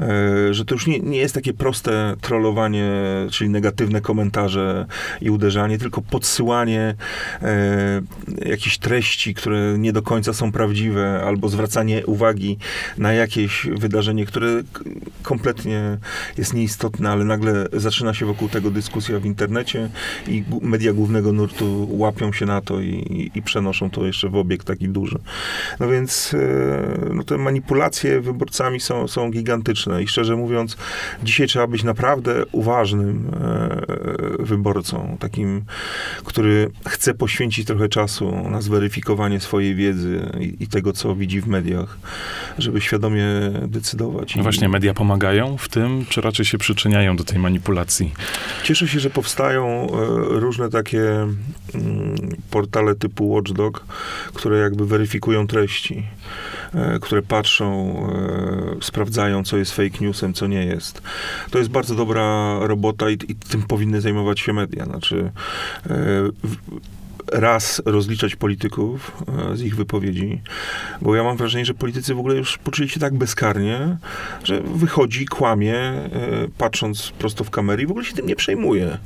[0.00, 2.90] e, że to już nie, nie jest takie proste trollowanie,
[3.34, 4.86] czyli negatywne komentarze
[5.20, 6.94] i uderzanie, tylko podsyłanie
[7.42, 8.02] e,
[8.46, 12.58] jakichś treści, które nie do końca są prawdziwe, albo zwracanie uwagi
[12.98, 14.62] na jakieś wydarzenie, które
[15.22, 15.98] kompletnie
[16.38, 19.90] jest nieistotne, ale nagle zaczyna się wokół tego dyskusja w internecie
[20.28, 24.64] i media głównego nurtu łapią się na to i, i, przenoszą to jeszcze w obieg
[24.64, 25.18] taki duży.
[25.80, 30.76] No więc e, no te manipulacje wyborcami są, są gigantyczne i szczerze mówiąc,
[31.22, 35.64] dzisiaj trzeba być naprawdę uważnym e, wyborcą, takim,
[36.24, 41.46] który chce poświęcić trochę czasu na zweryfikowanie swojej wiedzy i, i tego, co widzi w
[41.46, 41.98] mediach,
[42.58, 43.24] żeby świadomie
[43.68, 44.34] decydować.
[44.34, 48.12] No I właśnie, media pomagają w tym, czy raczej się przyczyniają do tej manipulacji?
[48.62, 49.88] Cieszę się, że powstają e,
[50.40, 51.34] różne takie mm,
[52.50, 53.84] portale typu Watchdog,
[54.34, 56.06] które jakby weryfikują treści,
[57.00, 57.96] które patrzą,
[58.80, 61.02] e, sprawdzają, co jest fake newsem, co nie jest.
[61.50, 64.84] To jest bardzo dobra robota i, i tym powinny zajmować się media.
[64.84, 65.30] Znaczy,
[65.86, 65.94] e,
[67.34, 70.40] raz rozliczać polityków e, z ich wypowiedzi,
[71.02, 73.96] bo ja mam wrażenie, że politycy w ogóle już poczuli się tak bezkarnie,
[74.44, 76.08] że wychodzi, kłamie, e,
[76.58, 78.98] patrząc prosto w kamerę i w ogóle się tym nie przejmuje.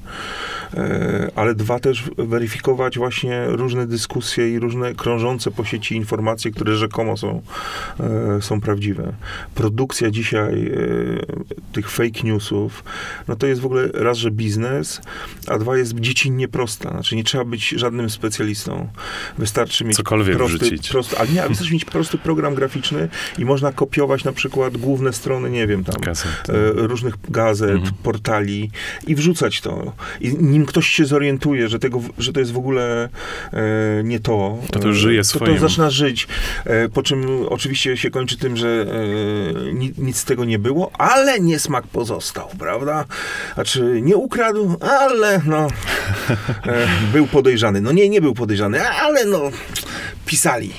[0.75, 6.77] E, Ale dwa też weryfikować właśnie różne dyskusje i różne krążące po sieci informacje, które
[6.77, 7.43] rzekomo są,
[8.41, 9.13] są prawdziwe.
[9.55, 10.73] Produkcja dzisiaj
[11.73, 12.85] tych fake newsów,
[13.29, 15.01] no to jest w ogóle raz, że biznes,
[15.47, 16.91] a dwa jest dziecinnie prosta.
[16.91, 18.89] Znaczy nie trzeba być żadnym specjalistą.
[19.39, 20.89] Wystarczy mieć Cokolwiek prosty, wrzucić.
[20.89, 25.51] prosty, ale nie, wystarczy mieć prosty program graficzny i można kopiować na przykład główne strony,
[25.51, 26.13] nie wiem, tam e,
[26.75, 27.95] różnych gazet, Mhm.
[28.03, 28.71] portali
[29.07, 29.93] i wrzucać to.
[30.21, 33.09] I nim ktoś się zorientuje, że, tego, że to jest w ogóle
[33.53, 36.29] e, nie to, To to już żyje e, to, to zaczyna żyć.
[36.65, 38.87] E, po czym oczywiście się kończy tym, że
[39.69, 43.05] e, ni, nic z tego nie było, ale niesmak pozostał, prawda?
[43.55, 45.69] Znaczy nie ukradł, ale no
[46.67, 47.81] e, był podejrzany.
[47.81, 49.41] No nie, nie był podejrzany, ale no
[50.27, 50.71] pisali.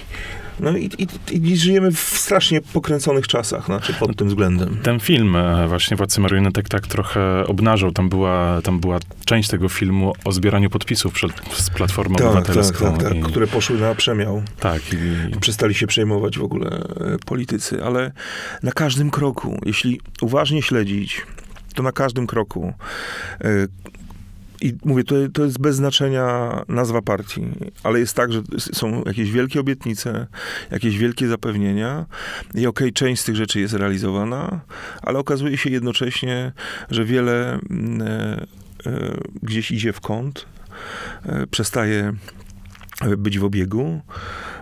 [0.59, 1.07] No i, i,
[1.51, 4.77] i żyjemy w strasznie pokręconych czasach, znaczy pod tym względem.
[4.83, 7.91] Ten film, e, właśnie Władcy Marionetek, tak trochę obnażał.
[7.91, 12.35] Tam była, tam była część tego filmu o zbieraniu podpisów przed, z Platformą Tak, tak,
[12.35, 12.97] Obywatelską.
[12.97, 14.43] tak, tak, I, które poszły na przemiał.
[14.59, 18.11] tak, i, Przestali się przejmować w ogóle e, politycy, ale
[18.63, 21.21] na każdym kroku, jeśli uważnie śledzić,
[21.75, 22.73] to na każdym kroku.
[24.61, 27.41] I mówię, to, to jest bez znaczenia nazwa partii,
[27.83, 30.27] ale jest tak, że są jakieś wielkie obietnice,
[30.71, 32.05] jakieś wielkie zapewnienia
[32.55, 34.59] i okej, część z tych rzeczy jest realizowana,
[35.01, 36.51] ale okazuje się jednocześnie,
[36.89, 38.05] że wiele mm, e,
[38.85, 40.45] e, gdzieś idzie w kąt,
[41.25, 42.13] e, przestaje
[43.17, 44.01] być w obiegu,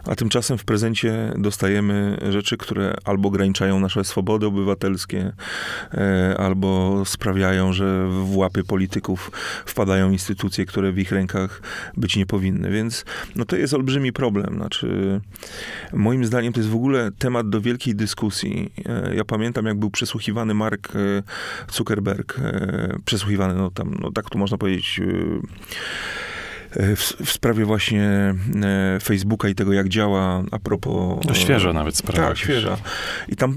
[0.05, 5.31] a tymczasem w prezencie dostajemy rzeczy, które albo ograniczają nasze swobody obywatelskie,
[5.93, 9.31] e, albo sprawiają, że w łapy polityków
[9.65, 11.61] wpadają instytucje, które w ich rękach
[11.97, 12.71] być nie powinny.
[12.71, 14.55] Więc no to jest olbrzymi problem.
[14.55, 15.21] Znaczy,
[15.93, 18.73] moim zdaniem to jest w ogóle temat do wielkiej dyskusji.
[18.85, 21.23] E, Ja pamiętam, jak był przesłuchiwany Mark e,
[21.71, 22.39] Zuckerberg,
[23.05, 25.01] przesłuchiwany, no tam, no tak tu można powiedzieć,
[26.71, 28.03] w, w sprawie właśnie
[28.63, 31.27] e, Facebooka i tego, jak działa a propos...
[31.27, 32.27] to świeża nawet sprawa.
[32.27, 32.77] Tak, świeża.
[33.27, 33.55] I tam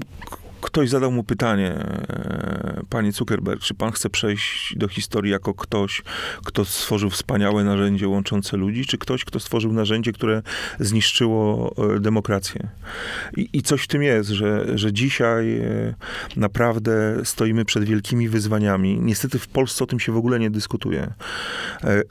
[0.61, 6.01] ktoś zadał mu pytanie, e, panie Zuckerberg, czy pan chce przejść do historii jako ktoś,
[6.45, 10.41] kto stworzył wspaniałe narzędzie łączące ludzi, czy ktoś, kto stworzył narzędzie, które
[10.79, 12.67] zniszczyło e, demokrację?
[13.37, 15.93] I, I coś w tym jest, że, że dzisiaj e,
[16.35, 18.99] naprawdę stoimy przed wielkimi wyzwaniami.
[18.99, 21.13] Niestety w Polsce o tym się w ogóle nie dyskutuje.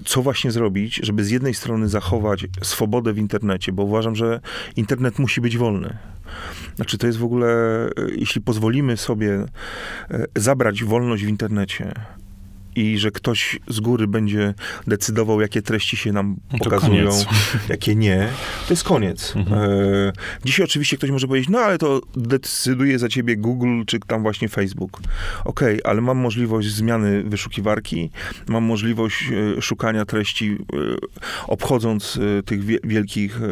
[0.04, 4.40] Co właśnie zrobić, żeby z jednej strony zachować swobodę w internecie, bo uważam, że
[4.76, 5.98] internet musi być wolny.
[6.76, 7.48] Znaczy, to jest w ogóle,
[7.86, 7.90] e,
[8.40, 9.44] jeśli pozwolimy sobie
[10.10, 11.92] e, zabrać wolność w internecie
[12.76, 14.54] i że ktoś z góry będzie
[14.86, 17.26] decydował, jakie treści się nam No to pokazują, koniec.
[17.68, 18.28] jakie nie,
[18.66, 19.36] to jest koniec.
[19.36, 19.60] Mhm.
[19.70, 20.12] E,
[20.44, 24.48] dzisiaj oczywiście ktoś może powiedzieć, no ale to decyduje za ciebie Google, czy tam właśnie
[24.48, 25.00] Facebook.
[25.44, 28.10] Okej, ale mam możliwość zmiany wyszukiwarki,
[28.48, 29.24] mam możliwość
[29.58, 30.76] e, szukania treści, e,
[31.46, 33.46] obchodząc e, tych wie, wielkich e,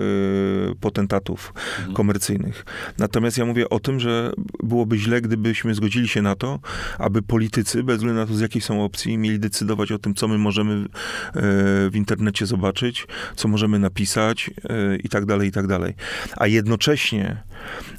[0.81, 1.94] potentatów Mhm.
[1.94, 2.64] komercyjnych.
[2.98, 6.59] Natomiast ja mówię o tym, że byłoby źle, gdybyśmy zgodzili się na to,
[6.98, 10.29] aby politycy, bez względu na to, z jakiej są opcji, mieli decydować o tym, co
[10.29, 10.87] my możemy e,
[11.90, 15.94] w internecie zobaczyć, co możemy napisać e, i tak dalej, i tak dalej.
[16.37, 17.42] A jednocześnie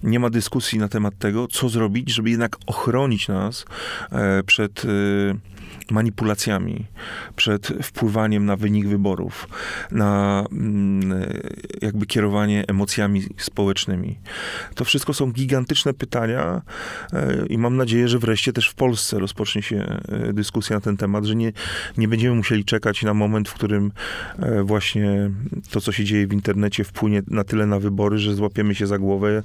[0.04, 3.66] nie ma dyskusji na temat tego, co zrobić, żeby jednak ochronić nas
[4.12, 4.84] e, przed
[5.92, 6.86] manipulacjami,
[7.36, 9.48] przed wpływaniem na wynik wyborów,
[9.92, 11.26] na mm,
[11.82, 14.20] jakby kierowanie emocjami społecznymi.
[14.76, 16.62] To wszystko są gigantyczne pytania
[17.14, 20.98] e, i mam nadzieję, że wreszcie też w Polsce rozpocznie się e, dyskusja na ten
[20.98, 21.52] temat, że nie,
[21.98, 23.92] nie będziemy musieli czekać na moment, w którym
[24.40, 25.32] e, właśnie
[25.72, 28.98] to, co się dzieje w internecie, wpłynie na tyle na wybory, że złapiemy się za
[28.98, 29.44] głowę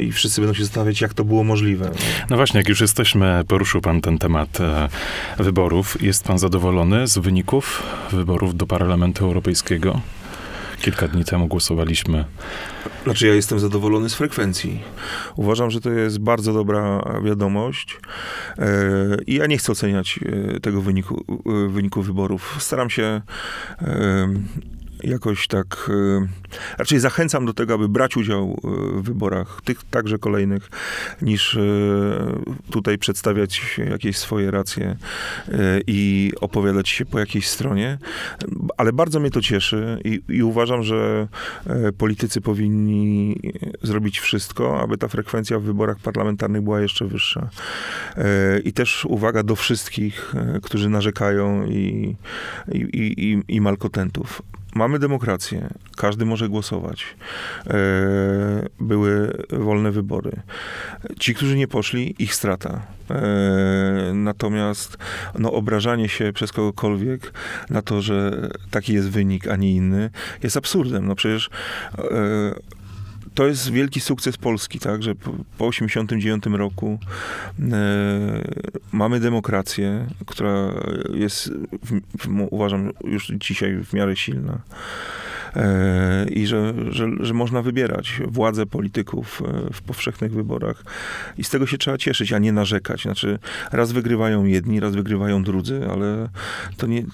[0.00, 1.90] i wszyscy będą się zastanawiać, jak to było możliwe.
[2.30, 4.88] No właśnie, jak już jesteśmy, poruszył pan ten temat e,
[5.64, 6.02] wyborów.
[6.02, 10.00] Jest pan zadowolony z wyników wyborów do Parlamentu Europejskiego?
[10.80, 12.24] Kilka dni temu głosowaliśmy.
[13.04, 14.80] Znaczy, ja jestem zadowolony z frekwencji.
[15.36, 18.00] Uważam, że to jest bardzo dobra wiadomość.
[18.58, 18.66] E,
[19.26, 20.20] I ja nie chcę oceniać
[20.56, 22.56] e, tego wyniku, e, wyniku wyborów.
[22.58, 23.22] Staram się
[25.04, 25.90] jakoś tak.
[25.90, 26.26] E,
[26.78, 28.68] raczej zachęcam do tego, aby brać udział e,
[29.00, 30.70] w wyborach, tych także kolejnych,
[31.22, 31.60] niż e,
[32.70, 34.96] tutaj przedstawiać jakieś swoje racje
[35.86, 37.98] i opowiadać się po jakiejś stronie.
[38.76, 41.28] Ale bardzo mnie to cieszy i, i uważam, że
[41.98, 43.40] politycy powinni
[43.82, 47.48] zrobić wszystko, aby ta frekwencja w wyborach parlamentarnych była jeszcze wyższa.
[48.64, 52.16] I też uwaga do wszystkich, którzy narzekają i,
[52.72, 54.42] i, i, i- i malkotentów.
[54.74, 57.06] Mamy demokrację, każdy może głosować.
[57.66, 57.74] E,
[58.80, 60.32] były wolne wybory.
[61.20, 62.80] Ci, którzy nie poszli, ich strata.
[63.10, 64.96] E, natomiast
[65.38, 67.32] no, obrażanie się przez kogokolwiek
[67.70, 70.10] na to, że taki jest wynik, a nie inny,
[70.42, 71.06] jest absurdem.
[71.06, 71.50] No przecież
[71.98, 72.04] e,
[73.34, 76.98] to jest wielki sukces Polski, tak, że po, po 89 roku
[77.72, 78.44] e,
[78.92, 80.74] mamy demokrację, która
[81.14, 81.50] jest,
[81.84, 84.58] w, w, uważam, już dzisiaj w miarę silna.
[85.56, 90.84] E, I że, że, że można wybierać władzę polityków e, w powszechnych wyborach.
[91.38, 93.02] I z tego się trzeba cieszyć, a nie narzekać.
[93.02, 93.38] Znaczy,
[93.72, 96.28] raz wygrywają jedni, raz wygrywają drudzy, ale
[96.76, 97.04] to nie,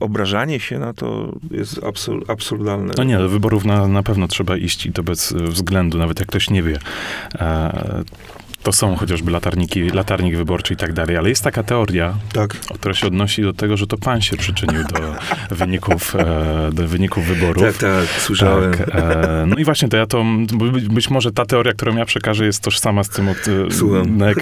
[0.00, 2.92] obrażanie się na to jest absur, absurdalne.
[2.96, 6.20] No nie, do wyborów na, na pewno trzeba iść i to bez e, względu, nawet
[6.20, 6.78] jak ktoś nie wie.
[8.62, 12.50] To są chociażby latarniki, latarnik wyborczy i tak dalej, ale jest taka teoria, Tak.
[12.50, 15.14] która się odnosi do tego, że to pan się przyczynił do
[15.56, 17.62] wyników, e, do wyników wyborów.
[17.62, 18.74] Tak, tak, słyszałem.
[18.74, 20.24] Tak, e, no i właśnie to ja to,
[20.90, 23.34] być, może ta teoria, którą ja przekażę jest tożsama z tym, e,
[23.70, 24.16] Słucham.
[24.16, 24.38] na, jak,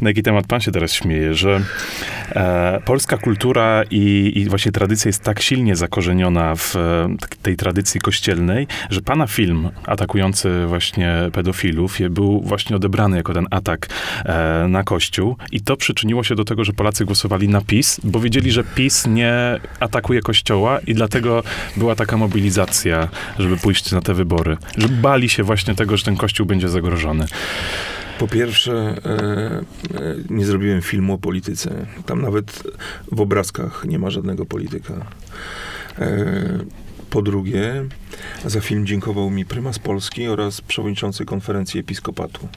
[0.00, 1.60] na jaki temat pan się teraz śmieje, że
[2.84, 6.74] polska kultura i, i właśnie tradycja jest tak silnie zakorzeniona w
[7.20, 13.46] tak- tej tradycji kościelnej, że pana film atakujący właśnie pedofilów był właśnie odebrany jako ten
[13.50, 13.88] atak
[14.24, 18.20] e, na Kościół i to przyczyniło się do tego, że Polacy głosowali na PiS, bo
[18.20, 21.42] wiedzieli, że PiS nie atakuje Kościoła i dlatego
[21.76, 24.56] była taka mobilizacja, żeby pójść na te wybory.
[24.76, 27.26] Że bali się właśnie tego, że ten Kościół będzie zagrożony.
[28.18, 29.64] Po pierwsze, e, e,
[30.30, 31.86] nie zrobiłem filmu o polityce.
[32.06, 32.62] Tam nawet
[33.12, 34.94] w obrazkach nie ma żadnego polityka.
[37.10, 37.84] Po drugie,
[38.44, 42.48] za film dziękował mi prymas Polski oraz przewodniczący konferencji episkopatu,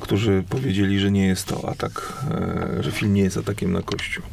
[0.00, 4.24] którzy powiedzieli, że nie jest to atak, e, że film nie jest atakiem na Kościół.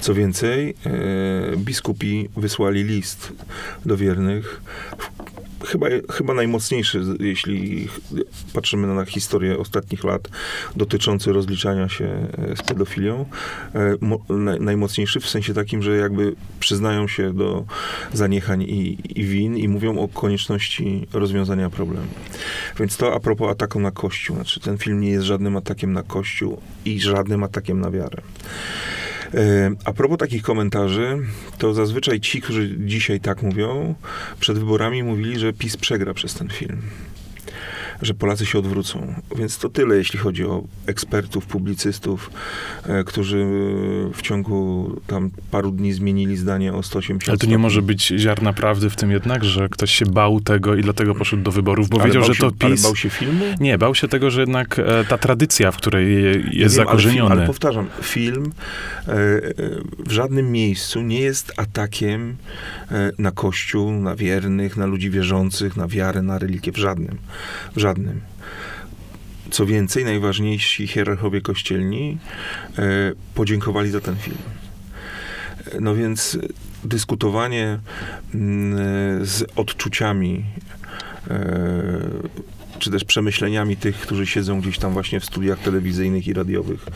[0.00, 3.32] Co więcej, e, biskupi wysłali list
[3.86, 4.60] do wiernych,
[5.66, 7.88] chyba, chyba najmocniejszy, jeśli
[8.52, 10.28] patrzymy na historię ostatnich lat,
[10.76, 13.26] dotyczący rozliczania się e, z pedofilią.
[13.74, 17.64] E, mo- naj- Najmocniejszy w sensie takim, że jakby przyznają się do
[18.12, 22.06] zaniechań i, i win i mówią o konieczności rozwiązania problemu.
[22.78, 24.36] Więc to a propos ataku na Kościół.
[24.36, 28.22] Znaczy, ten film nie jest żadnym atakiem na Kościół i żadnym atakiem na wiarę.
[29.36, 31.18] E, A propos takich komentarzy,
[31.58, 33.94] to zazwyczaj ci, którzy dzisiaj tak mówią,
[34.40, 36.78] przed wyborami mówili, że PiS przegra przez ten film.
[38.04, 39.14] Że Polacy się odwrócą.
[39.36, 42.30] Więc to tyle, jeśli chodzi o ekspertów, publicystów,
[42.86, 43.46] e, którzy
[44.14, 48.52] w ciągu tam paru dni zmienili zdanie o 180 Ale to nie może być ziarna
[48.52, 51.96] prawdy w tym jednak, że ktoś się bał tego i dlatego poszedł do wyborów, bo
[52.00, 52.82] Ale wiedział, że się, to Ale PiS...
[52.82, 53.44] bał się filmu?
[53.60, 56.62] Nie, bał się tego, że jednak e, ta tradycja, w której je- jest Ja wiem,
[56.62, 57.30] ale, zakorzeniony.
[57.30, 58.52] ale powtarzam, film
[59.08, 59.14] e, e,
[60.06, 62.36] w żadnym miejscu nie jest atakiem
[62.90, 66.72] e, na Kościół, na wiernych, na ludzi wierzących, na wiarę, na religię.
[66.72, 67.18] W żadnym.
[67.76, 67.93] W żadnym.
[69.50, 72.18] Co więcej, najważniejsi hierarchowie kościelni
[72.78, 72.82] e,
[73.34, 74.38] podziękowali za ten film.
[75.80, 76.38] No więc
[76.84, 77.78] dyskutowanie
[79.22, 80.44] z odczuciami
[81.30, 82.00] e,
[82.78, 86.86] czy też przemyśleniami tych, którzy siedzą gdzieś tam właśnie w studiach telewizyjnych i radiowych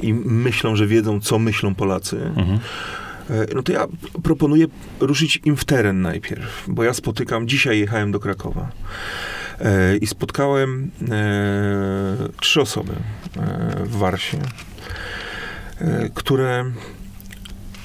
[0.00, 2.58] i myślą, że wiedzą, co myślą Polacy, Mhm.
[3.30, 3.86] e, no to ja
[4.22, 4.66] proponuję
[5.00, 8.70] ruszyć im w teren najpierw, bo ja spotykam, dzisiaj jechałem do Krakowa
[10.00, 14.38] i spotkałem e, trzy osoby e, w Warsie,
[15.78, 16.64] e, które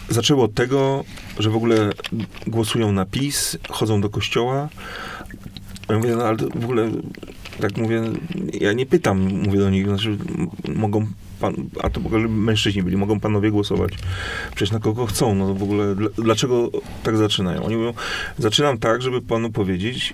[0.10, 1.04] zaczęło od tego,
[1.40, 1.92] że w ogóle
[2.48, 4.70] głosują na PiS, chodzą do kościoła.
[5.90, 6.92] Ja mówię, no ale w ogóle,
[7.62, 8.02] tak mówię,
[8.54, 10.18] ja nie pytam, mówię do nich, znaczy
[10.76, 11.08] mogą
[11.40, 13.94] pan, a to mężczyźni byli, mogą panowie głosować
[14.56, 16.72] przecież na kogo chcą, no w ogóle dl- dlaczego
[17.04, 17.64] tak zaczynają?
[17.64, 17.94] Oni mówią,
[18.38, 20.14] zaczynam tak, żeby panu powiedzieć,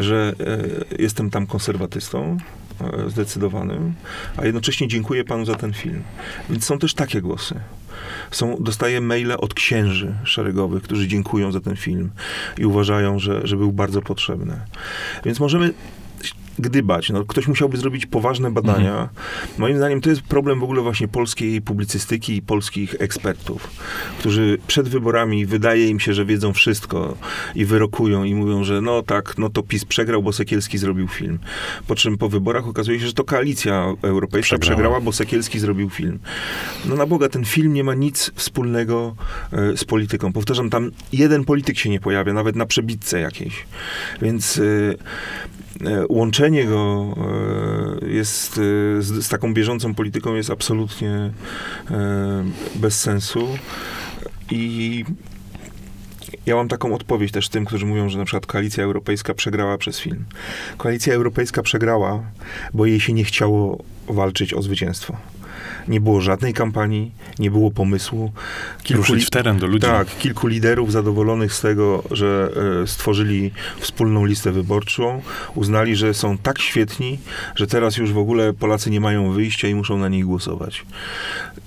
[0.00, 2.36] że e, jestem tam konserwatystą,
[2.80, 3.94] e, zdecydowanym,
[4.36, 6.02] a jednocześnie dziękuję panu za ten film.
[6.50, 7.60] Więc są też takie głosy.
[8.30, 12.10] Są, dostaję maile od księży szeregowych, którzy dziękują za ten film
[12.58, 14.60] i uważają, że, że był bardzo potrzebny.
[15.24, 15.72] Więc możemy
[16.58, 17.10] gdybać.
[17.10, 19.08] No, ktoś musiałby zrobić poważne badania.
[19.58, 23.70] Moim zdaniem to jest problem w ogóle właśnie polskiej publicystyki i polskich ekspertów,
[24.18, 27.16] którzy przed wyborami wydaje im się, że wiedzą wszystko
[27.54, 31.38] i wyrokują i mówią, że no tak, no to PiS przegrał, bo Sekielski zrobił film.
[31.86, 34.76] Po czym po wyborach okazuje się, że to koalicja europejska Przegrała.
[34.76, 36.18] przegrała, bo Sekielski zrobił film.
[36.86, 39.16] No na Boga, ten film nie ma nic wspólnego
[39.52, 40.32] e, z polityką.
[40.32, 43.66] Powtarzam, tam jeden polityk się nie pojawia, nawet na przebitce jakiejś.
[44.22, 44.62] Więc e,
[46.08, 47.14] łączenie go
[48.02, 48.60] e, jest e,
[49.02, 51.10] z, z taką bieżącą polityką jest absolutnie
[51.90, 53.48] e, bez sensu.
[54.50, 55.04] I
[56.46, 60.00] ja mam taką odpowiedź też tym, którzy mówią, że na przykład Koalicja Europejska przegrała przez
[60.00, 60.24] film.
[60.76, 62.22] Koalicja Europejska przegrała,
[62.74, 65.16] bo jej się nie chciało walczyć o zwycięstwo.
[65.88, 68.32] Nie było żadnej kampanii, nie było pomysłu.
[68.90, 69.86] Ruszyć li- w teren do ludzi.
[69.86, 72.50] tak, kilku liderów zadowolonych z tego, że
[72.82, 75.22] e, stworzyli wspólną listę wyborczą,
[75.54, 77.18] uznali, że są tak świetni,
[77.54, 80.86] że teraz już w ogóle Polacy nie mają wyjścia i muszą na nich głosować.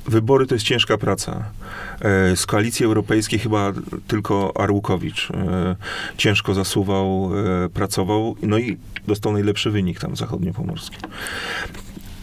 [0.07, 1.43] Wybory to jest ciężka praca.
[2.01, 3.73] E, Z koalicji europejskiej chyba
[4.07, 5.75] tylko Arłukowicz e,
[6.17, 7.31] ciężko zasuwał,
[7.73, 10.99] pracował, no i dostał najlepszy wynik tam zachodniopomorskim.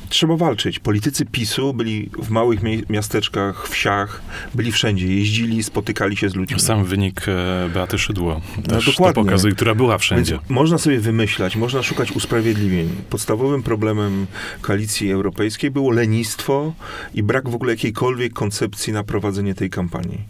[0.09, 0.79] Trzeba walczyć.
[0.79, 4.23] Politycy PiSu byli w małych miasteczkach, wsiach,
[4.55, 6.61] byli wszędzie, jeździli, spotykali się z ludźmi.
[6.61, 9.25] Sam wynik e, Beaty Szydło też to dokładnie.
[9.25, 10.33] pokazuje, która była wszędzie.
[10.33, 12.89] Więc można sobie wymyślać, można szukać usprawiedliwień.
[13.11, 14.27] Podstawowym problemem
[14.61, 16.73] koalicji europejskiej było lenistwo
[17.15, 20.21] i brak w ogóle jakiejkolwiek koncepcji na prowadzenie tej kampanii.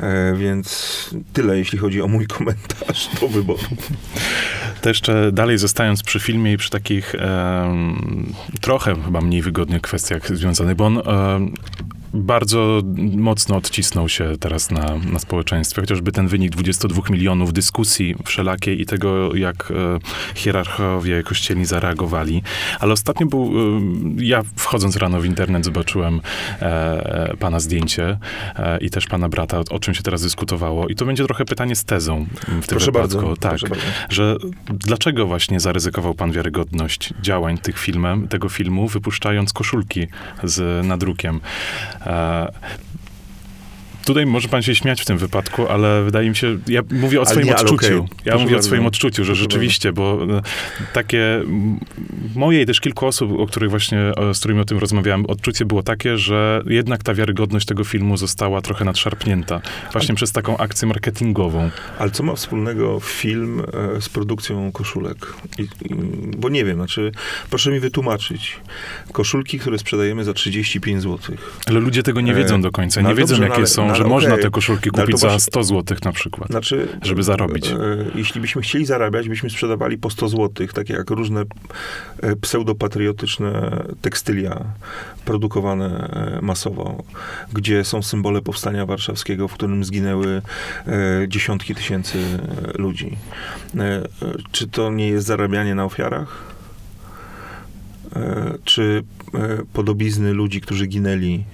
[0.00, 3.58] E, więc tyle, jeśli chodzi o mój komentarz do wyboru.
[4.80, 10.36] To jeszcze dalej zostając przy filmie i przy takich em, trochę chyba mniej wygodnych kwestiach
[10.36, 11.54] związanych, bo on em,
[12.14, 12.82] bardzo
[13.16, 18.86] mocno odcisnął się teraz na, na społeczeństwie, chociażby ten wynik 22 milionów dyskusji wszelakiej i
[18.86, 19.74] tego, jak e,
[20.34, 22.42] hierarchowie kościelni zareagowali.
[22.80, 23.80] Ale ostatnio był, e,
[24.16, 26.20] ja wchodząc rano w internet zobaczyłem
[26.60, 28.18] e, pana zdjęcie
[28.80, 30.88] i też pana brata, o, o czym się teraz dyskutowało.
[30.88, 33.16] I to będzie trochę pytanie z tezą w tym Proszę wypadku.
[33.16, 33.36] bardzo.
[33.36, 33.84] Tak, Proszę bardzo.
[34.08, 34.36] że
[34.68, 40.06] dlaczego właśnie zaryzykował pan wiarygodność działań tych filmem, tego filmu, wypuszczając koszulki
[40.44, 41.40] z nadrukiem?
[42.04, 42.50] uh,
[44.04, 47.22] Tutaj może pan się śmiać w tym wypadku, ale wydaje mi się, ja mówię o
[47.22, 47.74] Ale swoim nie, odczuciu.
[47.74, 47.96] okej.
[48.24, 50.42] Ja Proszę mówię o swoim odczuciu, że rzeczywiście, bo e,
[50.92, 51.42] takie
[52.34, 55.64] moje i też kilku osób, o których właśnie, e, z którymi o tym rozmawiałem, odczucie
[55.64, 59.60] było takie, że jednak ta wiarygodność tego filmu została trochę nadszarpnięta.
[59.92, 61.70] Właśnie przez taką akcję marketingową.
[61.98, 63.62] Ale co ma wspólnego film
[63.96, 65.32] e, z produkcją koszulek?
[65.58, 65.66] I,
[66.38, 67.12] bo nie wiem, znaczy,
[67.50, 68.56] proszę mi wytłumaczyć.
[69.12, 71.36] Koszulki, które sprzedajemy za 35 zł.
[71.66, 73.00] Ale ludzie tego nie wiedzą do końca.
[73.00, 75.00] no Nie ale wiedzą, dobrze, jakie no ale- są, że ale można te koszulki No
[75.02, 76.48] kupić to za właśnie- 100 zł na przykład.
[76.50, 77.66] Znaczy, Żeby zarobić.
[77.68, 77.76] E,
[78.14, 81.44] jeśli byśmy chcieli zarabiać, byśmy sprzedawali po 100 zł, takie jak różne
[82.22, 84.64] e, pseudopatriotyczne tekstylia
[85.24, 87.02] produkowane e, masowo,
[87.52, 90.42] gdzie są symbole powstania warszawskiego, w którym zginęły
[90.86, 90.92] e,
[91.28, 93.16] dziesiątki tysięcy e, ludzi.
[93.76, 94.02] E, e,
[94.52, 96.51] czy to nie jest zarabianie na ofiarach?
[98.16, 99.02] E, czy
[99.34, 101.44] e, podobizny ludzi, którzy ginęli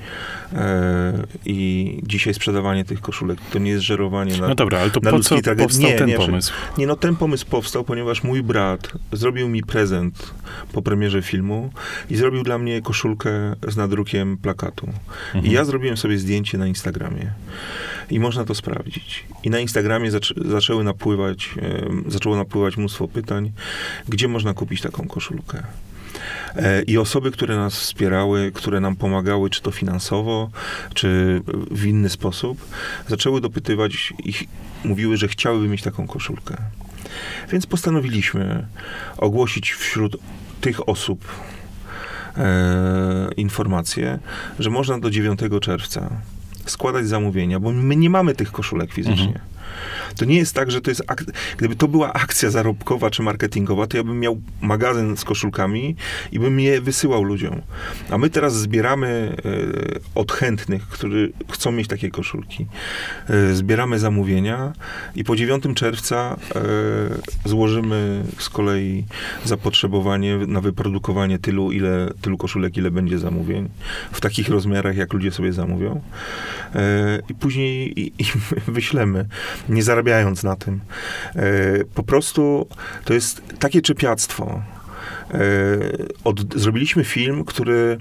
[0.52, 5.00] e, i dzisiaj sprzedawanie tych koszulek, to nie jest żerowanie na, No dobra, ale to
[5.00, 5.64] po co tragedii.
[5.64, 6.52] powstał Nie, ten nie, pomysł?
[6.78, 10.34] nie, no ten pomysł powstał, ponieważ mój brat zrobił mi prezent
[10.72, 11.70] po premierze filmu
[12.10, 13.30] i zrobił dla mnie koszulkę
[13.68, 14.86] z nadrukiem plakatu.
[14.86, 15.46] Mhm.
[15.46, 17.32] I ja zrobiłem sobie zdjęcie na Instagramie.
[18.10, 19.24] I można to sprawdzić.
[19.42, 21.54] I na Instagramie zaczę, zaczęły napływać,
[22.08, 23.52] zaczęło napływać mnóstwo pytań,
[24.08, 25.62] gdzie można kupić taką koszulkę.
[26.56, 30.50] E, I osoby, które nas wspierały, które nam pomagały, czy to finansowo,
[30.94, 32.64] czy w inny sposób,
[33.08, 34.44] zaczęły dopytywać i ch-
[34.84, 36.56] mówiły, że chciałyby mieć taką koszulkę.
[37.52, 38.66] Więc postanowiliśmy
[39.18, 40.16] ogłosić wśród
[40.60, 41.24] tych osób
[42.36, 44.18] e, informację,
[44.58, 46.10] że można do 9 czerwca
[46.66, 49.26] składać zamówienia, bo my nie mamy tych koszulek fizycznie.
[49.26, 49.44] Mhm.
[50.16, 51.02] To nie jest tak, że to jest.
[51.06, 51.24] Ak-
[51.56, 55.96] Gdyby to była akcja zarobkowa czy marketingowa, to ja bym miał magazyn z koszulkami
[56.32, 57.60] i bym je wysyłał ludziom.
[58.10, 59.50] A my teraz zbieramy e,
[60.14, 62.66] od chętnych, którzy chcą mieć takie koszulki.
[63.28, 64.72] E, zbieramy zamówienia
[65.14, 66.60] i po 9 czerwca e,
[67.48, 69.04] złożymy z kolei
[69.44, 73.68] zapotrzebowanie na wyprodukowanie tylu, ile, tylu koszulek, ile będzie zamówień.
[74.12, 76.00] W takich rozmiarach, jak ludzie sobie zamówią.
[77.28, 78.24] I później i, i
[78.78, 79.26] wyślemy,
[79.68, 80.80] nie zarabiając na tym.
[81.36, 81.42] E,
[81.94, 82.66] po prostu
[83.04, 84.62] to jest takie czepiactwo.
[85.30, 85.38] E,
[86.24, 87.98] od, zrobiliśmy film, który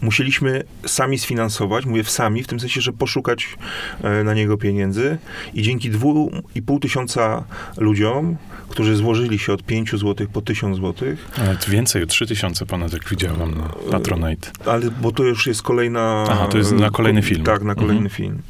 [0.00, 3.56] musieliśmy sami sfinansować, mówię w sami, w tym sensie, że poszukać
[4.02, 5.18] e, na niego pieniędzy
[5.54, 7.44] i dzięki dwu i pół tysiąca
[7.76, 8.36] ludziom,
[8.68, 13.08] którzy złożyli się od 5 zł po 1000 zł, Nawet więcej, o 3000 ponad, jak
[13.08, 14.50] widziałem na Patronite.
[14.66, 16.24] ale bo to już jest kolejna...
[16.30, 17.42] Aha, to jest na kolejny ko- film.
[17.44, 18.10] Tak, na kolejny Mhm.
[18.10, 18.42] film.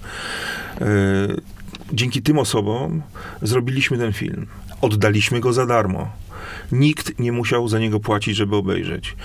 [1.93, 3.03] Dzięki tym osobom
[3.43, 4.47] zrobiliśmy ten film.
[4.81, 6.13] Oddaliśmy go za darmo.
[6.73, 9.17] Nikt nie musiał za niego płacić, żeby obejrzeć.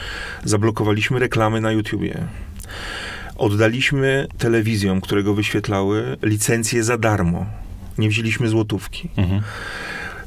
[0.44, 2.28] Zablokowaliśmy reklamy na YouTubie.
[3.36, 7.46] Oddaliśmy telewizjom, które go wyświetlały, licencję za darmo.
[7.98, 9.10] Nie wzięliśmy złotówki.
[9.18, 9.42] Mhm.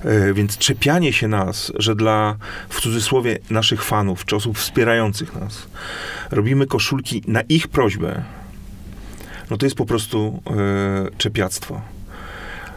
[0.04, 2.36] E, Więc czepianie się nas, że dla,
[2.68, 5.66] w cudzysłowie, naszych fanów, czy osób wspierających nas,
[6.30, 8.22] robimy koszulki na ich prośbę,
[9.50, 11.80] no to jest po prostu e, czepiactwo.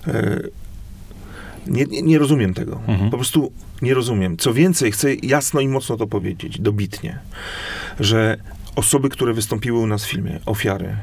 [0.08, 0.42] E,
[1.68, 2.82] nie, nie, nie rozumiem tego.
[2.88, 3.10] Mhm.
[3.10, 3.52] Po prostu
[3.82, 4.38] nie rozumiem.
[4.38, 7.20] Co więcej, chcę jasno i mocno to powiedzieć, dobitnie,
[8.00, 8.38] że
[8.76, 10.96] osoby, które wystąpiły u nas w filmie, ofiary,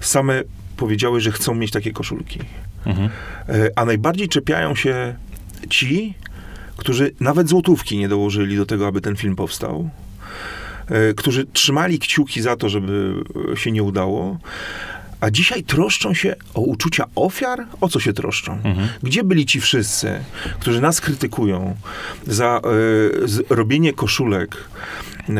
[0.00, 0.42] same
[0.76, 2.40] powiedziały, że chcą mieć takie koszulki.
[2.86, 3.08] Mhm.
[3.48, 5.14] E, A najbardziej czepiają się
[5.70, 6.14] ci,
[6.76, 9.90] którzy nawet złotówki nie dołożyli do tego, aby ten film powstał,
[10.88, 13.24] e, którzy trzymali kciuki za to, żeby
[13.54, 14.38] się nie udało,
[15.20, 17.66] a dzisiaj troszczą się o uczucia ofiar?
[17.80, 18.52] O co się troszczą?
[18.52, 18.88] Mhm.
[19.02, 20.20] Gdzie byli ci wszyscy,
[20.60, 21.76] którzy nas krytykują
[22.26, 22.60] za
[23.24, 25.32] z, robienie koszulek e,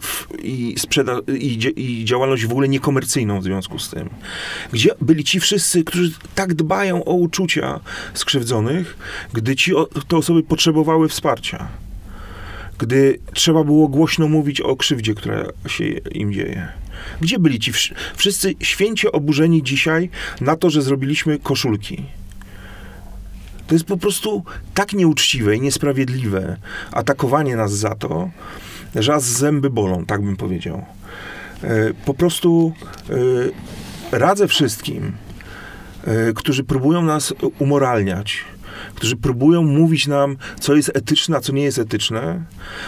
[0.00, 4.10] w, i, sprzeda- i, i działalność w ogóle niekomercyjną w związku z tym?
[4.72, 7.80] Gdzie byli ci wszyscy, którzy tak dbają o uczucia
[8.14, 8.96] skrzywdzonych,
[9.32, 11.68] gdy ci o, te osoby potrzebowały wsparcia?
[12.78, 16.68] Gdy trzeba było głośno mówić o krzywdzie, która się im dzieje.
[17.20, 22.04] Gdzie byli ci wsz- wszyscy święcie oburzeni dzisiaj na to, że zrobiliśmy koszulki?
[23.66, 24.44] To jest po prostu
[24.74, 26.56] tak nieuczciwe i niesprawiedliwe
[26.92, 28.30] atakowanie nas za to,
[28.96, 30.84] że aż zęby bolą, tak bym powiedział.
[31.62, 32.72] E, Po prostu
[34.12, 35.12] e, radzę wszystkim,
[36.04, 38.44] e, którzy próbują nas umoralniać,
[38.94, 42.44] którzy próbują mówić nam, co jest etyczne, a co nie jest etyczne,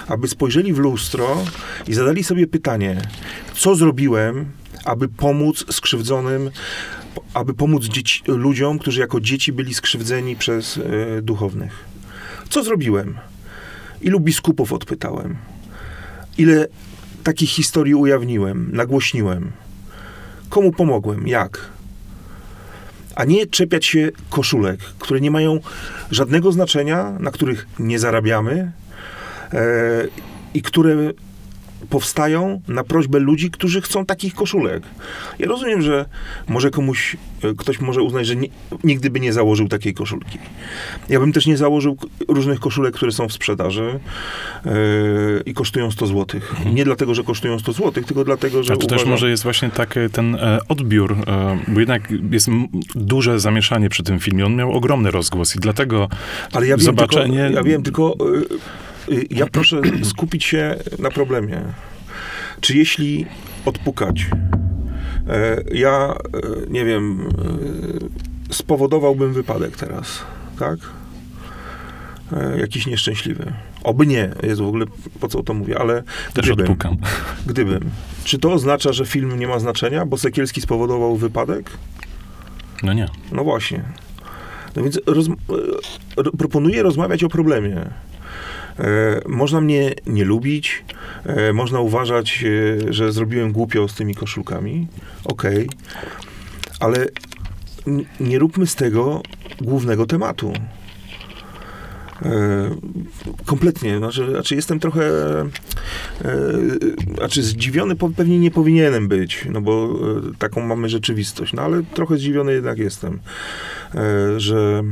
[0.08, 1.44] aby spojrzeli w lustro
[1.88, 3.02] i zadali sobie pytanie,
[3.54, 4.46] co zrobiłem,
[4.84, 6.50] aby pomóc skrzywdzonym,
[7.34, 11.84] aby pomóc dzieci, ludziom, którzy jako dzieci byli skrzywdzeni przez e, duchownych.
[12.48, 13.18] Co zrobiłem?
[14.00, 15.36] Ilu biskupów odpytałem?
[16.38, 16.66] Ile
[17.24, 19.52] takich historii ujawniłem, nagłośniłem?
[20.48, 21.28] Komu pomogłem?
[21.28, 21.75] Jak?
[23.16, 25.60] A nie czepiać się koszulek, które nie mają
[26.10, 28.72] żadnego znaczenia, na których nie zarabiamy
[29.52, 29.62] e,
[30.54, 31.12] i które
[31.90, 34.82] powstają na prośbę ludzi, którzy chcą takich koszulek.
[35.38, 36.04] Ja rozumiem, że
[36.48, 38.48] może komuś, e, ktoś może uznać, że nie,
[38.84, 40.38] nigdy by nie założył takiej koszulki.
[41.08, 41.96] Ja bym też nie założył
[42.28, 44.00] różnych koszulek, które są w sprzedaży
[44.64, 44.70] e,
[45.46, 46.40] i kosztują 100 zł.
[46.74, 49.42] Nie dlatego, że kosztują 100 zł, tylko dlatego, że A to też uważam- może jest
[49.42, 52.48] właśnie taki ten e, odbiór, e, bo jednak jest
[52.94, 54.46] duże zamieszanie przy tym filmie.
[54.46, 56.08] On miał ogromny rozgłos i dlatego
[56.52, 57.38] Ale ja wiem, zobaczenie...
[57.44, 58.14] tylko, ja wiem, tylko
[58.52, 58.85] y,
[59.30, 59.80] ja proszę
[60.10, 61.62] skupić się na problemie.
[62.60, 63.26] Czy jeśli
[63.64, 64.26] odpukać,
[65.28, 67.28] e, ja, e, nie wiem,
[68.50, 70.22] e, spowodowałbym wypadek teraz,
[70.58, 70.78] tak?
[72.58, 73.52] Jakiś nieszczęśliwy.
[73.82, 74.86] Oby nie, jest w ogóle,
[75.20, 76.02] po co o to mówię, ale
[76.34, 76.96] też gdybym, odpukam.
[77.46, 77.90] gdybym.
[78.24, 81.70] Czy to oznacza, że film nie ma znaczenia, bo Sekielski spowodował wypadek?
[82.82, 83.08] No nie.
[83.32, 83.82] No właśnie.
[84.76, 85.26] No więc roz,
[86.16, 87.90] ro, proponuję rozmawiać o problemie.
[88.78, 90.84] E, można mnie nie lubić,
[91.24, 92.44] e, można uważać,
[92.88, 94.86] e, że zrobiłem głupio z tymi koszulkami.
[95.24, 95.68] Okej.
[96.80, 97.06] Ale
[97.86, 99.22] n- nie róbmy z tego
[99.60, 100.52] głównego tematu.
[103.46, 103.98] Kompletnie.
[103.98, 105.10] Znaczy, znaczy jestem trochę
[107.14, 109.98] znaczy zdziwiony pewnie nie powinienem być, no bo
[110.38, 113.18] taką mamy rzeczywistość, no ale trochę zdziwiony jednak jestem,
[114.36, 114.82] że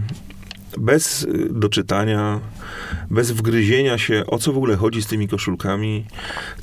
[0.78, 2.40] bez y, doczytania,
[3.10, 6.04] bez wgryzienia się, o co w ogóle chodzi z tymi koszulkami.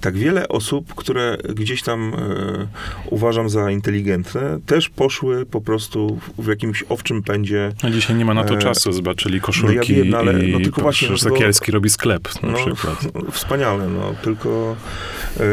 [0.02, 2.68] Tak wiele osób, które gdzieś tam e,
[3.10, 7.72] uważam za inteligentne, też poszły po prostu w, w jakimś owczym pędzie.
[7.84, 10.34] No dzisiaj nie ma na to E, czasu, zobaczyli koszulki no ja wiem, no ale-
[10.34, 13.08] no tylko właśnie, no Zakielski robi sklep na No, przykład.
[13.32, 14.76] Wspaniale, no, tylko
[15.40, 15.44] e,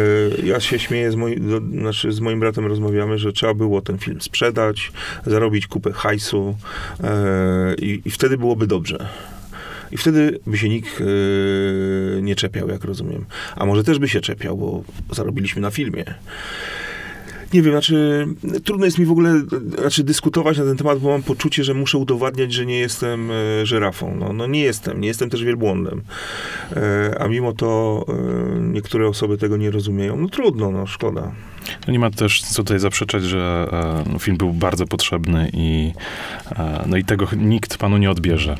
[0.46, 3.98] ja się śmieję, z, moi, do, znaczy z moim bratem rozmawiamy, że trzeba było ten
[3.98, 4.92] film sprzedać,
[5.26, 6.56] zarobić kupę hajsu
[7.04, 9.08] e, i, i wtedy byłoby dobrze.
[9.90, 13.24] I wtedy by się nikt e, nie czepiał, jak rozumiem.
[13.56, 16.04] A może też by się czepiał, bo zarobiliśmy na filmie.
[17.52, 18.26] Nie wiem, znaczy,
[18.64, 19.42] trudno jest mi w ogóle
[19.78, 23.66] znaczy, dyskutować na ten temat, bo mam poczucie, że muszę udowadniać, że nie jestem e,
[23.66, 24.16] żyrafą.
[24.18, 26.02] No, no nie jestem, nie jestem też wielbłądem.
[26.76, 30.16] E, a mimo to e, niektóre osoby tego nie rozumieją.
[30.16, 31.32] No trudno, no szkoda.
[31.86, 33.68] No nie ma też co tutaj zaprzeczać, że
[34.16, 35.92] e, film był bardzo potrzebny i,
[36.56, 38.56] e, no i tego nikt panu nie odbierze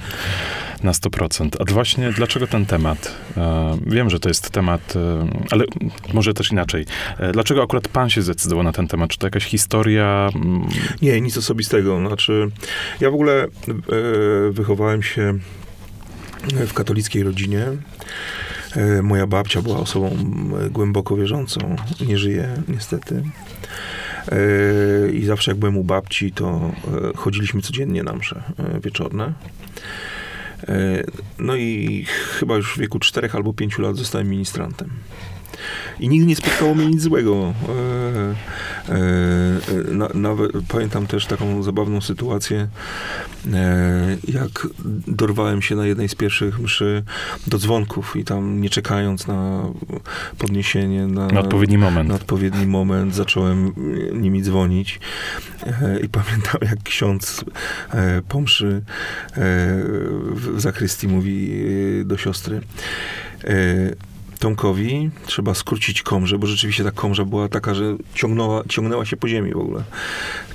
[0.83, 1.49] na 100%.
[1.59, 3.15] A właśnie dlaczego ten temat?
[3.37, 5.65] E, wiem, że to jest temat, e, ale
[6.15, 6.87] może też inaczej.
[7.19, 9.11] E, dlaczego akurat pan się zdecydował na ten temat?
[9.11, 10.31] Czy to jakaś historia?
[10.35, 10.69] mm,
[11.03, 11.99] Nie, nic osobistego.
[12.07, 12.51] Znaczy,
[13.01, 13.47] ja w ogóle
[14.51, 15.39] wychowałem się
[16.67, 17.65] w katolickiej rodzinie.
[19.03, 20.17] Moja babcia była osobą
[20.71, 21.77] głęboko wierzącą.
[22.07, 23.23] Nie żyje, niestety.
[25.13, 26.71] I zawsze jak byłem u babci, to
[27.17, 28.43] chodziliśmy codziennie na msze
[28.85, 29.33] wieczorne.
[30.69, 31.05] E,
[31.39, 32.05] No i
[32.39, 34.91] chyba już w wieku 4 albo 5 lat zostałem ministrantem.
[36.01, 37.55] I nigdy nie spotkało mnie nic złego.
[38.89, 42.69] E, e, na, nawet pamiętam też taką zabawną sytuację,
[43.53, 44.67] e, jak
[45.07, 47.03] dorwałem się na jednej z pierwszych mszy
[47.47, 49.63] do dzwonków i tam nie czekając na
[50.39, 52.09] podniesienie, na, na odpowiedni moment.
[52.09, 53.73] na odpowiedni moment zacząłem
[54.13, 55.01] nimi dzwonić
[55.67, 57.45] e, i pamiętam jak ksiądz
[57.91, 58.83] e, po mszy e,
[60.35, 61.51] w zakrystii mówi
[62.01, 62.61] e, do siostry
[63.45, 64.08] e,
[64.39, 69.29] Tomkowi trzeba skrócić komrze, bo rzeczywiście ta komrza była taka, że ciągnęła, ciągnęła się po
[69.29, 69.85] ziemi w ogóle.